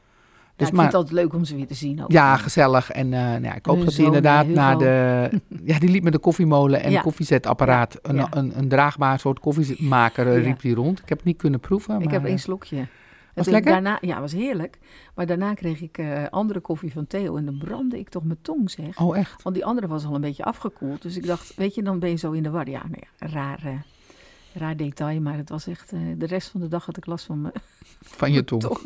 [0.57, 2.03] Dus ik maar- vind het altijd leuk om ze weer te zien.
[2.03, 2.11] Ook.
[2.13, 2.91] Ja, gezellig.
[2.91, 5.31] En eh, nou ja, ik hoop dat hij zoon, inderdaad naar de...
[5.65, 7.99] Ja, die liep met de koffiemolen en koffiezetapparaat.
[8.03, 10.99] Een, een, een draagbaar soort koffiemaker eh, riep die rond.
[10.99, 11.95] Ik heb het niet kunnen proeven.
[11.99, 12.87] Ik maar, heb eh, één slokje.
[13.35, 13.73] Was lekker?
[13.73, 14.79] Daarna, ja, was heerlijk.
[15.15, 18.39] Maar daarna kreeg ik eh, andere koffie van Theo en dan brandde ik toch mijn
[18.43, 19.01] tong, zeg.
[19.01, 19.43] Oh, echt?
[19.43, 21.03] Want die andere was al een beetje afgekoeld.
[21.03, 22.69] Dus ik dacht, weet je, dan ben je zo in de war.
[22.71, 23.73] Ja, nou ja, raar, eh,
[24.55, 25.21] raar detail.
[25.21, 27.55] Maar het was echt, eh, de rest van de dag had ik last van mijn
[28.19, 28.63] Van je tong.
[28.63, 28.79] tong.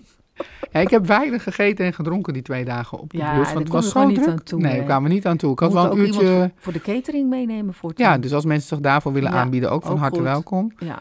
[0.72, 3.58] Ja, ik heb weinig gegeten en gedronken die twee dagen op de Ja, daar Want
[3.58, 4.28] het was zo gewoon niet druk.
[4.28, 5.52] aan toe, nee, we kwamen niet aan toe.
[5.52, 6.50] Ik had We wel een uurtje...
[6.56, 9.82] voor, de catering meenemen voor Ja, dus als mensen zich daarvoor willen Ja, aanbieden, ook
[9.82, 10.24] van ook harte goed.
[10.24, 10.72] welkom.
[10.78, 10.98] Ja,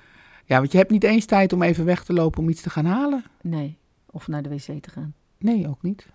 [0.47, 2.69] Ja, want je hebt niet eens tijd om even weg te lopen om iets te
[2.69, 3.23] gaan halen.
[3.41, 3.77] nee.
[4.11, 5.13] Of naar de wc te gaan.
[5.37, 6.07] Nee, ook niet.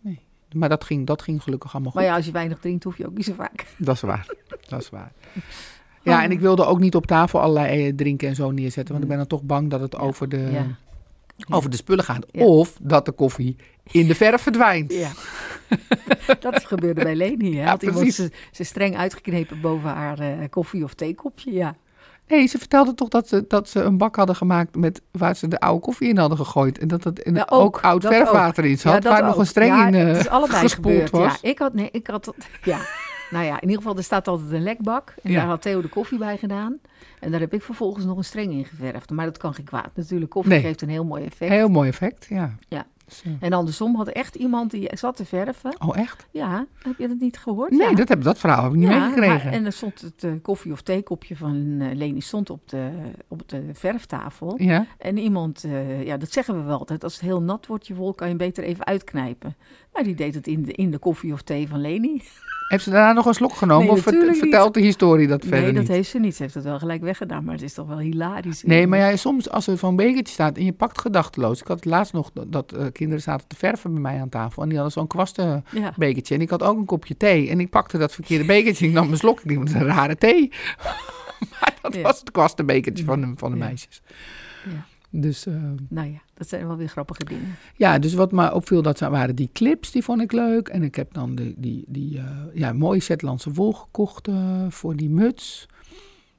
[0.00, 0.20] Nee.
[0.54, 2.00] Maar dat ging, dat ging gelukkig allemaal goed.
[2.00, 3.66] Maar ja, als je weinig drinkt, hoef je ook niet zo vaak.
[3.78, 4.26] Dat is waar.
[4.68, 5.12] Dat is waar.
[6.02, 8.92] Ja, en ik wilde ook niet op tafel allerlei eh, drinken en zo neerzetten.
[8.92, 10.66] Want ik ben dan toch bang dat het Ja, over, de, ja.
[11.48, 12.26] over de spullen gaat.
[12.32, 13.56] Of dat de koffie
[13.90, 14.92] in de verf verdwijnt.
[14.92, 15.10] Ja.
[16.40, 17.54] dat gebeurde bij Leni.
[17.56, 17.62] Hè?
[17.62, 21.52] Ja, Had iemand ze, ze streng uitgeknepen boven haar eh, koffie- of theekopje.
[21.52, 21.76] Ja.
[22.30, 25.48] Nee, ze vertelde toch dat ze, dat ze een bak hadden gemaakt met, waar ze
[25.48, 26.78] de oude koffie in hadden gegooid.
[26.78, 29.02] En dat het in Ja, ook, ook, oud dat verfwater in zat.
[29.02, 31.10] ja, waar nog een streng ja, in eh, Het is allebei gespoeld gebeurd.
[31.10, 31.38] was.
[31.42, 32.78] Ja, ik had, nee, ik had, ja.
[33.30, 35.14] Nou ja, in ieder geval, er staat altijd een lekbak.
[35.22, 36.78] En daar had Theo de koffie bij gedaan.
[37.20, 39.10] En daar heb ik vervolgens nog een streng in geverfd.
[39.10, 39.90] Maar dat kan geen kwaad.
[39.94, 40.60] Natuurlijk, koffie Nee.
[40.60, 41.50] geeft een heel mooi effect.
[41.50, 42.54] Heel mooi effect, ja.
[42.68, 42.86] Ja.
[43.40, 45.74] En andersom had echt iemand die zat te verven.
[45.78, 46.26] oh, echt?
[46.30, 47.70] Ja, heb je dat niet gehoord?
[47.70, 47.94] Nee, ja.
[47.94, 49.34] dat, heb, dat verhaal heb ik niet meegekregen.
[49.44, 52.90] maar- en er stond het eh, koffie- of theekopje van eh, Leni stond op de,
[53.28, 54.54] op de verftafel.
[54.62, 54.86] Ja?
[54.98, 57.04] En iemand, eh, ja, dat zeggen we wel altijd.
[57.04, 59.56] Als het heel nat wordt, je wol, kan je beter even uitknijpen.
[59.92, 62.22] Maar die deed het in de, in de koffie of thee van Leni.
[62.68, 63.86] Heeft ze daarna nog een slok genomen?
[63.86, 65.90] Nee, of vert- vertelt de historie dat verder nee, dat niet?
[65.90, 66.36] heeft ze niet.
[66.36, 68.62] Ze heeft het wel gelijk weggedaan, maar het is toch wel hilarisch.
[68.62, 71.60] Nee, maar ja, soms als er zo'n bekertje staat en je pakt gedachteloos.
[71.60, 74.28] Ik had het laatst nog dat, dat, eh, kinderen zaten te verven bij mij aan
[74.28, 74.62] tafel.
[74.62, 75.94] En die hadden zo'n kwasten Ja.
[75.96, 77.48] En ik had ook een kopje thee.
[77.50, 79.40] En ik pakte dat verkeerde bekertje en ik nam mijn slok.
[79.40, 80.52] Ik dacht, dat is een rare thee.
[81.60, 82.02] maar dat Ja.
[82.02, 84.02] was het kwastenbekertje van de, van de meisjes.
[84.64, 84.86] Ja.
[85.10, 85.54] Dus eh,
[85.88, 87.56] Nou ja, dat zijn wel weer grappige dingen.
[87.76, 90.68] ja, dus wat me opviel, dat waren die clips, die vond ik leuk.
[90.68, 94.96] En ik heb dan die, die, die eh, ja, mooie Zetlandse wol gekocht eh, voor
[94.96, 95.68] die muts.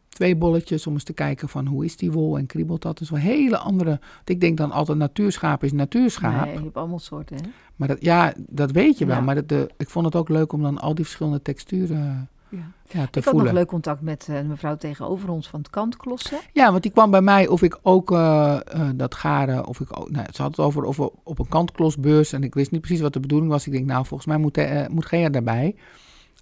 [0.10, 2.98] Twee bolletjes om eens te kijken van hoe is die wol en kriebelt dat.
[2.98, 3.90] Dus wel hele andere.
[3.90, 6.46] Want ik denk dan altijd natuurschaap is natuurschaap.
[6.46, 7.42] Nee, je hebt allemaal soorten, hè?
[7.76, 9.16] Maar dat, ja, dat weet je wel.
[9.16, 9.22] Ja.
[9.22, 12.72] Maar dat, de, ik vond het ook leuk om dan al die verschillende texturen Ja.
[12.90, 16.40] ja, te Ik had nog leuk contact met eh, mevrouw tegenover ons van het kantklossen.
[16.54, 20.00] Ja, want die kwam bij mij of ik ook eh, eh, dat garen, of ik
[20.00, 22.82] ook, nou, ze had het over of we op een kantklosbeurs en ik wist niet
[22.82, 23.66] precies wat de bedoeling was.
[23.66, 25.76] Ik denk, nou, volgens mij moet, eh, moet Gea daarbij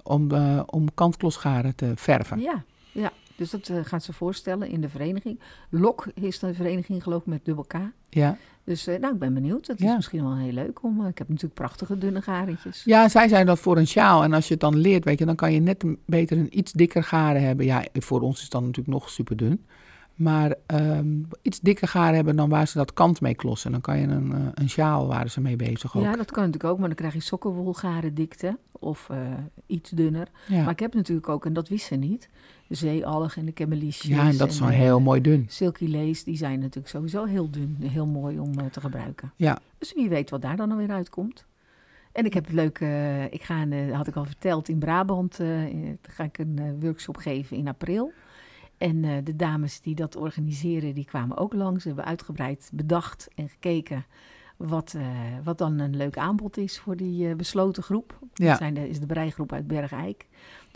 [0.04, 0.32] om,
[0.66, 2.40] om kantklosgaren te verven.
[2.40, 3.12] Ja, ja.
[3.36, 5.40] Dus dat gaat ze voorstellen in de vereniging.
[5.70, 7.74] LOK is de vereniging geloof ik met dubbel K.
[8.10, 8.38] Ja.
[8.70, 9.66] Dus eh, nou, ik ben benieuwd.
[9.68, 9.96] Dat is Ja.
[9.96, 10.84] misschien wel heel leuk.
[10.84, 12.84] Om, eh, ik heb natuurlijk prachtige dunne garentjes.
[12.86, 14.24] ja, zij zei dat voor een sjaal.
[14.24, 16.58] En als je het dan leert, weet je, dan kan je net een, beter een
[16.58, 17.66] iets dikker garen hebben.
[17.66, 19.66] Ja, voor ons is het dan natuurlijk nog super dun.
[20.16, 21.08] maar ehm,
[21.42, 23.72] iets dikker garen hebben dan waar ze dat kant mee klossen.
[23.72, 26.04] Dan kan je een, eh, een sjaal waren ze mee bezig ook.
[26.04, 29.10] Ja, dat kan natuurlijk ook, maar dan krijg je sokkenwolgaren dikte of
[29.66, 30.28] iets dunner.
[30.48, 30.62] Ja.
[30.64, 32.30] Maar ik heb natuurlijk ook, en dat wist ze niet,
[32.70, 34.10] de zeealg en de kemmeliesjes.
[34.16, 35.46] Ja, en dat is wel de heel mooi dun.
[35.48, 37.78] Silky lace, die zijn natuurlijk sowieso heel dun.
[37.82, 39.32] Heel mooi om eh, te gebruiken.
[39.36, 39.60] Ja.
[39.78, 41.46] Dus wie weet wat daar dan alweer uitkomt.
[42.12, 44.80] En ik heb het leuk, eh, ik ga, een, eh, had ik al verteld, in
[44.80, 48.12] Brabant eh, eh, ga ik een eh, workshop geven in april.
[48.78, 51.82] En eh, de dames die dat organiseren, die kwamen ook langs.
[51.82, 54.06] Ze hebben uitgebreid bedacht en gekeken
[54.58, 55.06] wat, eh,
[55.44, 58.20] wat dan een leuk aanbod is voor die eh, besloten groep.
[58.34, 58.48] Ja.
[58.48, 60.28] Dat zijn de, is de breigroep uit Bergijk.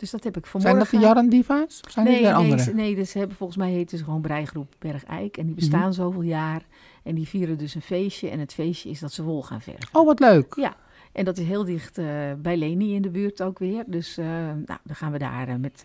[0.04, 0.92] Dus dat heb ik Zijn vanmorgen...
[0.92, 1.82] dat de Jarren Diva's?
[1.86, 2.62] Of zijn nee, nee, andere?
[2.62, 5.38] ze- nee, dus hebben, volgens mij heten ze gewoon Breigroep Bergijk.
[5.38, 5.56] En die Mhm.
[5.56, 6.62] bestaan zoveel jaar.
[7.04, 8.30] En die vieren dus een feestje.
[8.30, 9.88] En het feestje is dat ze wol gaan verven.
[9.92, 10.54] Oh, wat leuk.
[10.56, 10.76] Ja,
[11.12, 12.06] en dat is heel dicht eh,
[12.38, 13.84] bij Leni in de buurt ook weer.
[13.88, 14.26] Dus eh,
[14.66, 15.84] nou, dan gaan we daar eh, met,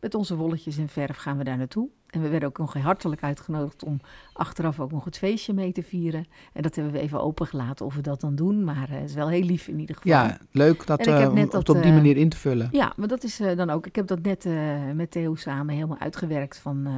[0.00, 1.88] met onze wolletjes en verf gaan we daar naartoe.
[2.10, 4.00] En we werden ook nog hartelijk uitgenodigd om
[4.32, 6.26] achteraf ook nog het feestje mee te vieren.
[6.52, 8.64] En dat hebben we even opengelaten of we dat dan doen.
[8.64, 10.12] Maar eh, het is wel heel lief in ieder geval.
[10.12, 12.68] Ja, leuk dat, net om dat, op die eh, manier in te vullen.
[12.70, 13.86] Ja, maar dat is dan ook.
[13.86, 14.48] Ik heb dat net
[14.94, 16.58] met Theo samen helemaal uitgewerkt.
[16.58, 16.88] Van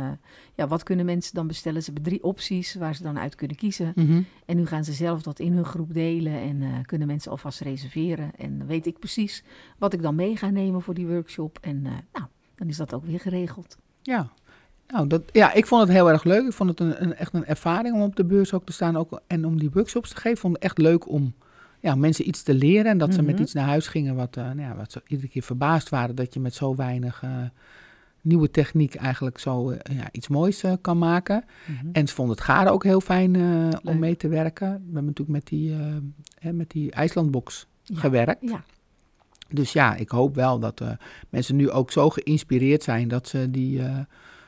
[0.55, 1.83] ja, wat kunnen mensen dan bestellen?
[1.83, 3.93] Ze hebben drie opties waar ze dan uit kunnen kiezen.
[3.95, 4.23] Mhm.
[4.47, 8.31] En nu gaan ze zelf dat in hun groep delen en kunnen mensen alvast reserveren.
[8.37, 9.45] En dan weet ik precies
[9.79, 11.59] wat ik dan mee ga nemen voor die workshop.
[11.61, 12.27] En nou,
[12.63, 13.77] dan is dat ook weer geregeld.
[14.03, 14.29] Ja.
[14.89, 16.47] Nou, dat, ja, ik vond het heel erg leuk.
[16.47, 18.97] Ik vond het een, een, echt een ervaring om op de beurs ook te staan
[18.97, 20.31] ook, en om die workshops te geven.
[20.31, 21.35] Ik vond het echt leuk om
[21.81, 23.43] ja, mensen iets te leren en dat ze met Mhm.
[23.43, 26.35] iets naar huis gingen wat, eh, nou ja, wat ze iedere keer verbaasd waren dat
[26.35, 27.31] je met zo weinig eh,
[28.21, 31.45] nieuwe techniek eigenlijk zo eh, ja, iets moois kan maken.
[31.93, 33.37] En ze vonden het garen ook heel fijn
[33.85, 34.69] om mee te werken.
[34.69, 35.75] We hebben natuurlijk met die,
[36.39, 37.99] hè, met die IJslandbox Ja.
[37.99, 38.49] gewerkt.
[38.51, 38.65] Ja,
[39.55, 40.89] Dus ja, ik hoop wel dat eh,
[41.29, 43.99] mensen nu ook zo geïnspireerd zijn dat ze die eh,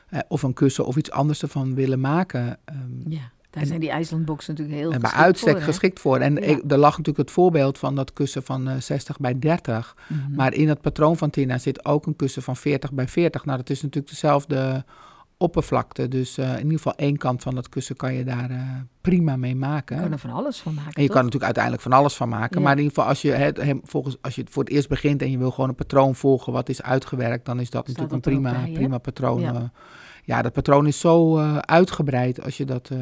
[0.09, 2.57] eh, of een kussen of iets anders ervan willen maken.
[2.65, 2.77] ehm,
[3.09, 3.19] ja.
[3.49, 6.17] daar En- zijn die IJslandboxen natuurlijk heel en bij geschikt uitstek voor, geschikt voor.
[6.19, 6.41] En Ja.
[6.41, 9.95] ik, er lag natuurlijk het voorbeeld van dat kussen van eh 60 bij 30.
[10.07, 10.35] Mhm.
[10.35, 13.45] Maar in het patroon van Tina zit ook een kussen van 40 bij 40.
[13.45, 14.85] Nou, dat is natuurlijk dezelfde
[15.37, 16.07] oppervlakte.
[16.07, 18.59] Dus eh, in ieder geval één kant van dat kussen kan je daar eh,
[19.01, 19.95] prima mee maken.
[19.95, 21.15] Je kan er van alles van maken, En je toch?
[21.15, 22.57] kan er natuurlijk uiteindelijk van alles van maken.
[22.57, 22.63] Ja.
[22.63, 25.21] Maar in ieder geval, als je, het, volgens, als je het voor het eerst begint
[25.21, 28.23] en je wil gewoon een patroon volgen wat is uitgewerkt, dan is dat Staat natuurlijk
[28.23, 29.41] dat een prima, bij, prima patroon.
[29.41, 29.53] Ja.
[29.53, 29.71] Ja.
[30.23, 32.97] ja, dat patroon is zo eh, uitgebreid als je dat eh,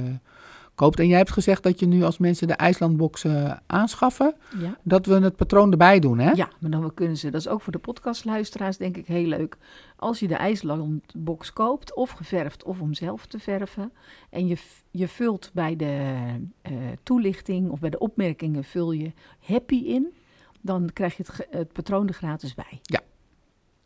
[0.76, 0.99] koopt.
[0.99, 4.78] En jij hebt gezegd dat je nu als mensen de IJslandbox eh, aanschaffen, Ja.
[4.84, 6.32] dat we het patroon erbij doen, hè?
[6.32, 9.57] Ja, maar dan kunnen ze, dat is ook voor de podcastluisteraars denk ik heel leuk.
[9.95, 13.91] Als je de IJslandbox koopt, of geverfd of om zelf te verven.
[14.30, 14.57] En je,
[14.91, 16.13] je vult bij de
[16.61, 16.71] eh,
[17.03, 20.13] toelichting of bij de opmerkingen vul je happy in.
[20.61, 22.82] Dan krijg je het, het patroon er gratis bij.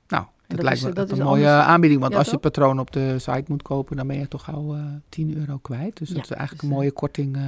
[0.08, 2.00] Nou, dat, dat lijkt is- me dat een mooie anders- aanbieding.
[2.02, 4.44] Want Ja, als je het patroon op de site moet kopen, dan ben je toch
[4.44, 5.98] gauw eh 10 euro kwijt.
[5.98, 7.36] Dus Ja, dat is eigenlijk dus, een eh, mooie korting.
[7.36, 7.42] eh.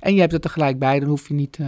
[0.00, 1.58] en je hebt het er gelijk bij, dan hoef je niet,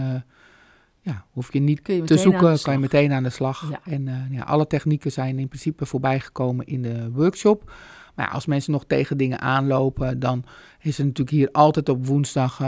[1.01, 3.69] ja, hoef je niet je te zoeken, kan je meteen aan de slag.
[3.69, 3.79] Ja.
[3.91, 7.71] En ja, alle technieken zijn in principe voorbijgekomen in de workshop.
[8.15, 10.43] Maar ja, als mensen nog tegen dingen aanlopen, dan
[10.81, 12.61] is er natuurlijk hier altijd op woensdag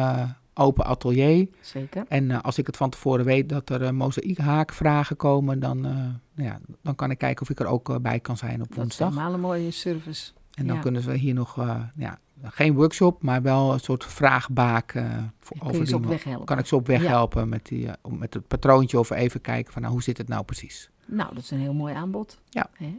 [0.58, 1.48] open atelier.
[1.62, 2.06] Zeker.
[2.08, 5.92] En eh, als ik het van tevoren weet dat er uh, mozaïekhaakvragen komen, dan, eh,
[5.92, 8.70] nou ja, dan kan ik kijken of ik er ook bij kan zijn op Dat
[8.70, 9.10] is woensdag.
[9.10, 10.32] helemaal een mooie service.
[10.54, 10.82] En dan ja.
[10.82, 11.56] kunnen ze hier nog,
[11.96, 15.04] ja, geen workshop, maar wel een soort vraagbaak
[15.40, 16.46] voor, over die op weg helpen.
[16.46, 17.08] Kan ik ze op weg Ja.
[17.08, 20.28] helpen met, die, om- met het patroontje of even kijken van nou, hoe zit het
[20.28, 20.90] nou precies.
[21.06, 22.40] Nou, dat is een heel mooi aanbod.
[22.50, 22.70] Ja.
[22.74, 22.98] Hè?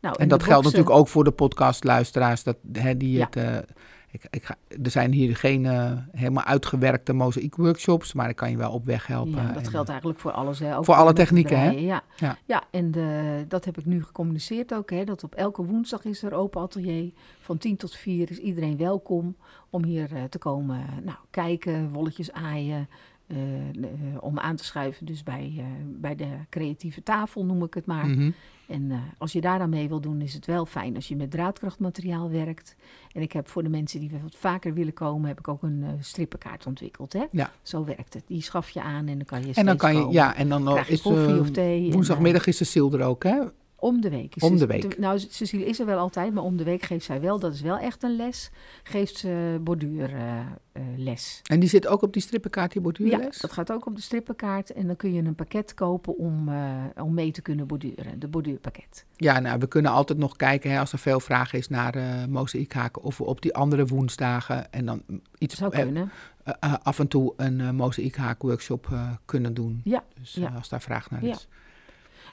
[0.00, 2.42] Nou, En dat geldt natuurlijk ook voor de podcastluisteraars.
[2.42, 3.28] Dat, hè, die Ja.
[3.30, 3.64] het,
[4.10, 8.56] ik, ik ga, er zijn hier geen eh, helemaal uitgewerkte mozaïekworkshops, maar ik kan je
[8.56, 9.42] wel op weg helpen.
[9.42, 10.58] Ja, dat En, geldt eh, eigenlijk voor alles.
[10.58, 10.76] Hè?
[10.76, 11.70] Ook Voor alle technieken, hè?
[11.70, 12.36] Ja, Ja.
[12.46, 12.62] ja.
[12.70, 14.90] en de, dat heb ik nu gecommuniceerd ook.
[14.90, 15.04] Hè?
[15.04, 17.12] Dat op elke woensdag is er open atelier.
[17.40, 19.36] Van 10 tot 4 is iedereen welkom
[19.70, 22.88] om hier eh, te komen nou, kijken, wolletjes aaien.
[23.30, 27.74] Eh, eh, om aan te schuiven dus bij, eh, bij de creatieve tafel, noem ik
[27.74, 28.06] het maar.
[28.06, 28.30] mhm.
[28.66, 31.30] En als je daar aan mee wil doen, is het wel fijn als je met
[31.30, 32.76] draadkrachtmateriaal werkt.
[33.12, 35.84] En ik heb voor de mensen die wat vaker willen komen, heb ik ook een
[36.00, 37.12] strippenkaart ontwikkeld.
[37.12, 37.24] Hè?
[37.30, 37.50] Ja.
[37.62, 38.22] Zo werkt het.
[38.26, 40.14] Die schaf je aan en dan kan je En dan kan je, komen.
[40.14, 41.86] ja, en dan je is koffie of thee.
[41.86, 43.38] en, woensdagmiddag is de ziel er ook, hè?
[43.80, 44.36] Eh, om de week.
[44.36, 44.98] Is Om de week.
[44.98, 47.60] Nou, Cecile is er wel altijd, maar om de week geeft zij wel, dat is
[47.60, 48.50] wel echt een les,
[48.82, 51.40] geeft ze borduurles.
[51.46, 53.38] En die zit ook op die strippenkaart, die ja, borduurles?
[53.38, 54.72] dat gaat ook op de strippenkaart.
[54.72, 58.18] En dan kun je een pakket kopen om, eh, om mee te kunnen borduren.
[58.18, 59.04] De borduurpakket.
[59.16, 62.24] Ja, nou, we kunnen altijd nog kijken hè, als er veel vraag is naar eh
[62.28, 65.02] mozaïekhaken of we op die andere woensdagen en dan
[65.38, 66.10] iets Zou eh, kunnen.
[66.44, 69.80] eh, eh, af en toe een uh, mozaïekhaakworkshop uh, kunnen doen.
[69.84, 70.50] Ja, Dus ja.
[70.50, 71.36] uh, als daar vraag naar Ja.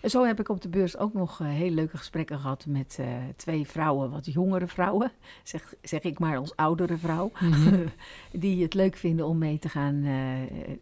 [0.02, 2.98] En zo heb ik op de beurs ook nog uh, hele leuke gesprekken gehad met
[3.00, 5.12] uh, twee vrouwen, wat jongere vrouwen,
[5.43, 7.86] zeg, zeg ik maar als oudere vrouw, mm -hmm.
[8.41, 10.16] die het leuk vinden om mee te gaan, uh,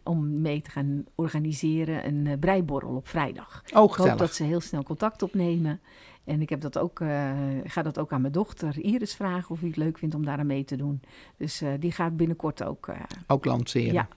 [0.02, 3.62] om mee te gaan organiseren een breiborrel op vrijdag.
[3.74, 5.80] Oh, ik hoop dat ze heel snel contact opnemen.
[6.24, 7.00] En ik heb dat ook,
[7.64, 10.38] ga dat ook aan mijn dochter Iris vragen of hij het leuk vindt om daar
[10.38, 11.00] aan mee te doen.
[11.36, 12.88] Dus die gaat binnenkort ook...
[13.26, 13.92] ook lanceren.
[13.92, 14.08] Ja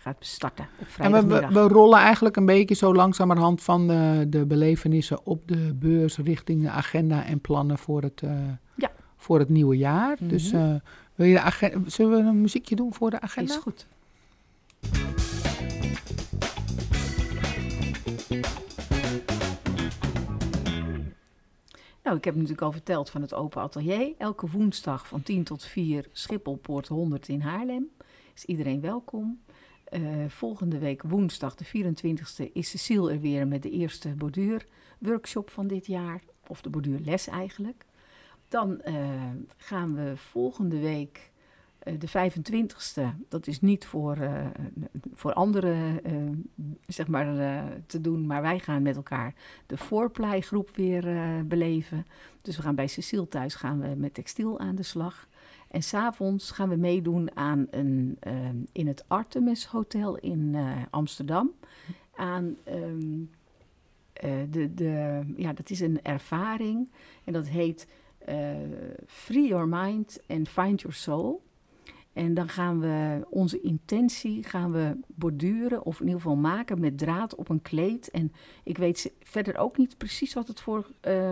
[0.00, 4.46] gaat starten op En we, we, rollen eigenlijk een beetje zo langzamerhand van de, de
[4.46, 8.30] belevenissen op de beurs richting de agenda en plannen voor het, uh,
[8.74, 8.90] ja.
[9.16, 10.16] voor het nieuwe jaar.
[10.20, 10.28] Mhm.
[10.28, 10.74] Dus uh,
[11.14, 13.52] wil je de agenda, zullen we een muziekje doen voor de agenda?
[13.52, 13.86] Is goed.
[22.02, 24.12] Nou, ik heb natuurlijk al verteld van het Open Atelier.
[24.18, 27.90] Elke woensdag van 10 tot 4 Schipholpoort 100 in Haarlem.
[28.34, 29.40] Is iedereen welkom.
[29.90, 35.66] Uh, volgende week woensdag, de 24e, is Cecile er weer met de eerste borduurworkshop van
[35.66, 36.20] dit jaar.
[36.46, 37.84] Of de borduurles eigenlijk.
[38.48, 38.94] Dan uh,
[39.56, 41.30] gaan we volgende week,
[41.84, 44.18] uh, de 25e, dat is niet voor,
[45.14, 46.00] voor anderen
[46.86, 49.34] zeg maar, te doen, maar wij gaan met elkaar
[49.66, 51.04] de voorpleigroep weer
[51.46, 52.06] beleven.
[52.42, 55.28] Dus we gaan bij Cecile thuis gaan we met textiel aan de slag.
[55.70, 58.32] En s'avonds gaan we meedoen aan een, uh,
[58.72, 61.50] in het Artemis Hotel in uh, Amsterdam.
[62.14, 63.30] Aan um,
[64.24, 66.90] uh, de, de, ja, dat is een ervaring
[67.24, 67.86] en dat heet
[69.06, 71.42] Free Your Mind and Find Your Soul.
[72.12, 76.98] En dan gaan we onze intentie gaan we borduren of in ieder geval maken met
[76.98, 78.10] draad op een kleed.
[78.10, 80.86] En ik weet verder ook niet precies wat het, voor,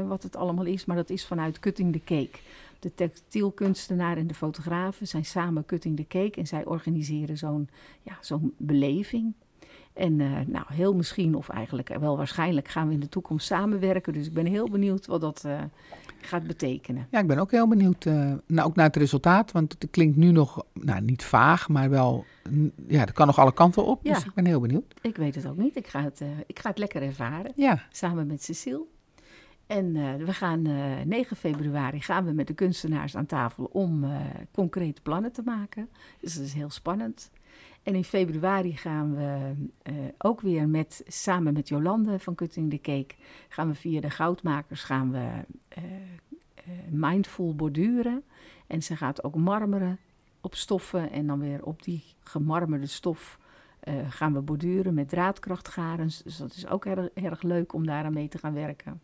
[0.06, 2.38] wat het allemaal is, maar dat is vanuit Cutting the Cake.
[2.78, 7.68] De textielkunstenaar en de fotografen zijn samen Cutting the Cake en zij organiseren zo'n
[8.02, 9.34] ja, zo'n beleving.
[9.92, 14.12] En uh, nou, heel misschien, of eigenlijk wel waarschijnlijk, gaan we in de toekomst samenwerken.
[14.12, 15.60] Dus ik ben heel benieuwd wat dat uh,
[16.20, 17.06] gaat betekenen.
[17.10, 18.04] Ja, ik ben ook heel benieuwd.
[18.04, 19.52] Uh, nou, ook naar het resultaat.
[19.52, 22.24] Want het klinkt nu nog, nou, niet vaag, maar wel.
[22.86, 24.04] Ja, dat kan nog alle kanten op.
[24.04, 24.14] Ja.
[24.14, 24.94] Dus ik ben heel benieuwd.
[25.00, 25.76] Ik weet het ook niet.
[25.76, 27.52] Ik ga het, ik ga het lekker ervaren.
[27.56, 27.82] Ja.
[27.90, 28.84] Samen met Cecile.
[29.68, 34.04] En uh, we gaan uh, 9 februari gaan we met de kunstenaars aan tafel om
[34.04, 34.16] uh,
[34.52, 35.88] concrete plannen te maken.
[36.20, 37.30] Dus dat is heel spannend.
[37.82, 39.54] En in februari gaan we
[40.18, 43.14] ook weer met, samen met Jolande van Cutting the Cake,
[43.48, 45.28] gaan we via de goudmakers gaan we
[46.88, 48.22] mindful borduren.
[48.66, 49.98] En ze gaat ook marmeren
[50.40, 53.38] op stoffen en dan weer op die gemarmerde stof
[54.08, 56.22] gaan we borduren met draadkrachtgarens.
[56.22, 59.00] Dus dat is ook erg, erg leuk om daar aan mee te gaan werken.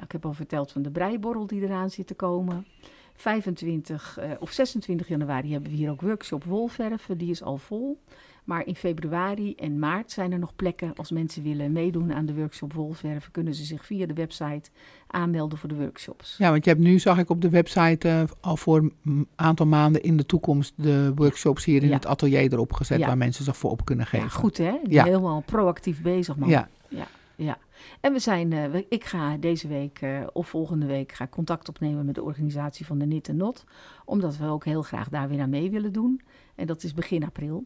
[0.00, 2.66] Nou, ik heb al verteld van de breiborrel die eraan zit te komen.
[3.14, 7.18] 25 uh, of 26 januari hebben we hier ook workshop wolverven.
[7.18, 8.00] Die is al vol.
[8.44, 10.92] Maar in februari en maart zijn er nog plekken.
[10.96, 14.70] Als mensen willen meedoen aan de workshop wolverven, kunnen ze zich via de website
[15.06, 16.34] aanmelden voor de workshops.
[16.38, 19.66] Ja, want je hebt nu, zag ik op de website, uh, al voor een aantal
[19.66, 21.94] maanden in de toekomst de workshops hier in Ja.
[21.94, 23.06] het atelier erop gezet, Ja.
[23.06, 24.26] waar mensen zich voor op kunnen geven.
[24.26, 24.74] Ja, goed hè?
[24.88, 25.04] Ja.
[25.04, 26.48] Helemaal proactief bezig man.
[26.48, 26.68] Ja.
[26.88, 27.06] ja,
[27.44, 27.58] ja.
[28.00, 31.68] En we zijn, uh, we, ik ga deze week uh, of volgende week ga contact
[31.68, 33.64] opnemen met de organisatie van de Nit en Not.
[34.04, 36.20] Omdat we ook heel graag daar weer aan mee willen doen.
[36.54, 37.64] En dat is begin april.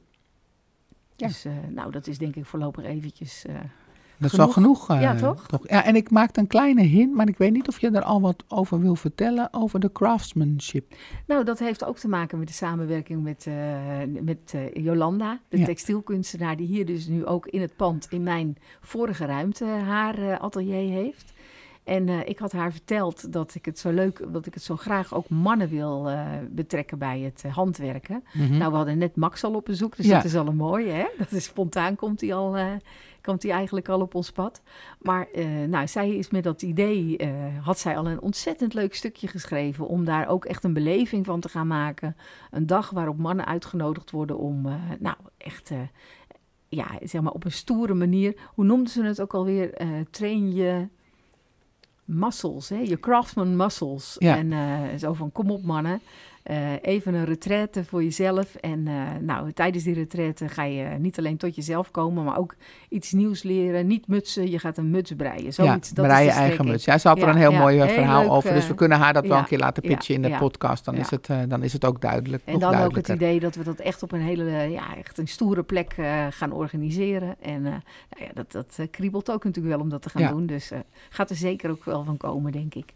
[1.16, 1.26] Ja.
[1.26, 3.44] Dus uh, nou, dat is denk ik voorlopig eventjes...
[4.30, 4.90] Dat is al genoeg.
[4.90, 5.46] Uh, Ja, toch?
[5.62, 8.20] Ja, en ik maakte een kleine hint, maar ik weet niet of je er al
[8.20, 10.94] wat over wil vertellen, over de craftsmanship.
[11.26, 13.54] Nou, dat heeft ook te maken met de samenwerking met, uh,
[14.22, 15.64] met uh, Jolanda, de Ja.
[15.64, 20.90] textielkunstenaar, die hier dus nu ook in het pand in mijn vorige ruimte haar atelier
[20.92, 21.32] heeft.
[21.84, 24.76] En uh, ik had haar verteld dat ik het zo leuk, dat ik het zo
[24.76, 28.24] graag ook mannen wil uh, betrekken bij het uh, handwerken.
[28.32, 28.56] Mhm.
[28.56, 30.16] Nou, we hadden net Max al op bezoek, dus Ja.
[30.16, 31.06] dat is al een mooie, hè?
[31.18, 32.56] Dat is spontaan, komt hij al,
[33.22, 34.62] komt hij eigenlijk al op ons pad.
[35.00, 35.28] Maar
[35.68, 37.16] nou, zij is met dat idee,
[37.62, 41.40] had zij al een ontzettend leuk stukje geschreven om daar ook echt een beleving van
[41.40, 42.16] te gaan maken.
[42.50, 44.62] Een dag waarop mannen uitgenodigd worden om,
[44.98, 45.70] nou, echt,
[46.68, 50.54] ja, zeg maar op een stoere manier, hoe noemden ze het ook alweer, uh, train
[50.54, 50.88] je
[52.04, 52.76] muscles, hè?
[52.76, 54.16] je craftsman muscles.
[54.18, 54.36] Ja.
[54.36, 56.00] En uh, zo van, kom op mannen,
[56.50, 58.54] uh, even een retraite voor jezelf.
[58.54, 62.54] En uh, nou, tijdens die retraite ga je niet alleen tot jezelf komen, maar ook
[62.88, 63.86] iets nieuws leren.
[63.86, 65.52] Niet mutsen, je gaat een muts breien.
[65.52, 66.84] Zoiets, ja, dat brei je eigen muts.
[66.84, 68.98] Ja, ze had er een heel ja, mooi heel verhaal leuk, over, dus we kunnen
[68.98, 70.84] haar dat wel een keer laten pitchen in de podcast.
[70.84, 72.42] Dan, is het, uh, dan is het ook duidelijk.
[72.44, 75.28] En dan ook het idee dat we dat echt op een hele, ja, echt een
[75.28, 75.96] stoere plek
[76.30, 77.36] gaan organiseren.
[77.40, 77.80] En nou
[78.18, 80.46] ja, dat, dat kriebelt ook natuurlijk wel om dat te gaan doen.
[80.46, 80.70] Dus
[81.08, 82.92] gaat er zeker ook wel van komen, denk ik.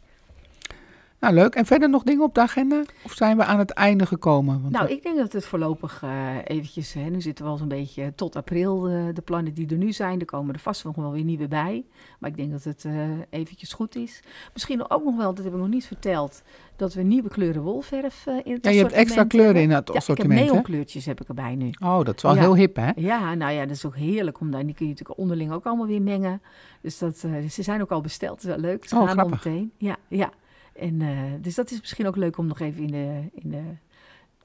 [1.21, 1.55] Nou, leuk.
[1.55, 2.83] En verder nog dingen op de agenda?
[3.05, 4.61] Of zijn we aan het einde gekomen?
[4.61, 7.57] Want Nou, we- ik denk dat het voorlopig eh, eventjes, hè, nu zitten we al
[7.57, 8.81] zo'n beetje tot april,
[9.15, 11.85] de plannen die er nu zijn, er komen er vast nog wel weer nieuwe bij.
[12.19, 12.93] Maar ik denk dat het eh,
[13.31, 14.21] eventjes goed is.
[14.53, 16.43] Misschien ook nog wel, dat heb ik nog niet verteld,
[16.77, 19.71] dat we nieuwe kleuren wolverf eh, in het ja, je hebt extra assortiment kleuren in
[19.71, 21.71] het Ja, ik assortiment, heb neonkleurtjes heb ik erbij nu.
[21.83, 22.41] Oh, dat is wel Ja.
[22.41, 22.91] heel hip, hè?
[22.97, 24.65] Ja, nou ja, dat is ook heerlijk om daar.
[24.67, 26.43] Die kun je natuurlijk onderling ook allemaal weer mengen.
[26.81, 28.43] Dus dat, ze zijn ook al besteld.
[28.43, 28.89] Dat is wel leuk.
[28.89, 29.45] Ze Oh, gaan al grappig.
[29.45, 29.73] meteen.
[29.79, 30.31] Ja, ja.
[30.79, 33.63] En, eh, dus dat is misschien ook leuk om nog even in de, in de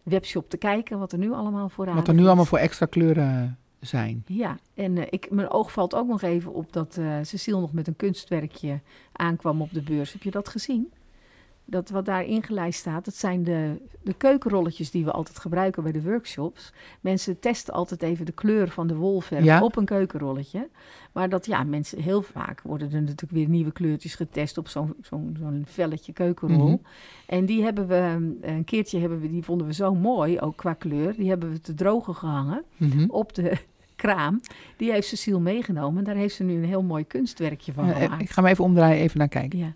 [0.03, 3.57] webshop te kijken wat er nu allemaal voor Wat er nu allemaal voor extra kleuren
[3.79, 4.23] zijn.
[4.27, 7.73] Ja, en eh, ik, mijn oog valt ook nog even op dat eh Cecile nog
[7.73, 8.79] met een kunstwerkje
[9.11, 10.13] aankwam op de beurs.
[10.13, 10.91] Heb je dat gezien?
[11.65, 15.91] Dat wat daar ingelijst staat, dat zijn de, de keukenrolletjes die we altijd gebruiken bij
[15.91, 16.73] de workshops.
[17.01, 19.61] Mensen testen altijd even de kleur van de wolverf Ja.
[19.63, 20.69] op een keukenrolletje.
[21.11, 24.93] Maar dat ja, mensen heel vaak worden er natuurlijk weer nieuwe kleurtjes getest op zo'n
[25.01, 26.67] zo'n zo'n velletje keukenrol.
[26.67, 26.77] Mhm.
[27.25, 30.55] En die hebben we, eh, een keertje hebben we, die vonden we zo mooi, ook
[30.57, 31.15] qua kleur.
[31.15, 33.05] Die hebben we te drogen gehangen Mhm.
[33.09, 33.57] op de
[33.95, 34.39] kraam.
[34.77, 35.97] Die heeft Cecile meegenomen.
[35.97, 38.21] En daar heeft ze nu een heel mooi kunstwerkje van gemaakt.
[38.21, 39.59] ik ga hem even omdraaien, even naar kijken.
[39.59, 39.73] Ja.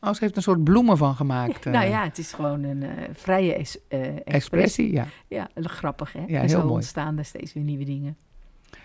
[0.00, 1.64] Oh, ze heeft een soort bloemen van gemaakt.
[1.66, 4.32] eh, nou ja, het is gewoon een eh, vrije es- eh, expressie.
[4.34, 5.06] Expressie, ja.
[5.28, 6.24] Ja, grappig hè.
[6.26, 6.72] Ja, en zo mooi.
[6.72, 8.16] ontstaan er steeds weer nieuwe dingen.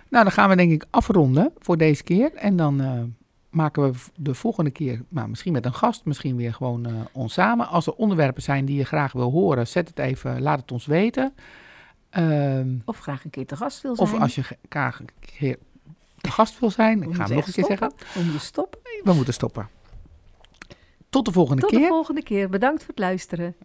[0.09, 2.33] Nou, dan gaan we denk ik afronden voor deze keer.
[2.33, 3.01] En dan eh,
[3.49, 7.33] maken we de volgende keer, nou, misschien met een gast, misschien weer gewoon eh, ons
[7.33, 7.67] samen.
[7.67, 10.85] Als er onderwerpen zijn die je graag wil horen, zet het even, laat het ons
[10.85, 11.33] weten.
[12.09, 14.09] Ehm, Of graag een keer te gast wil zijn.
[14.13, 15.57] of als je graag een keer
[16.21, 17.91] te gast wil zijn, ik ga hem nog een keer zeggen.
[18.13, 18.79] We moeten stoppen.
[19.03, 19.69] We moeten stoppen.
[21.13, 21.69] Tot de volgende keer.
[21.69, 22.49] Tot de volgende keer.
[22.49, 23.55] Bedankt voor het luisteren.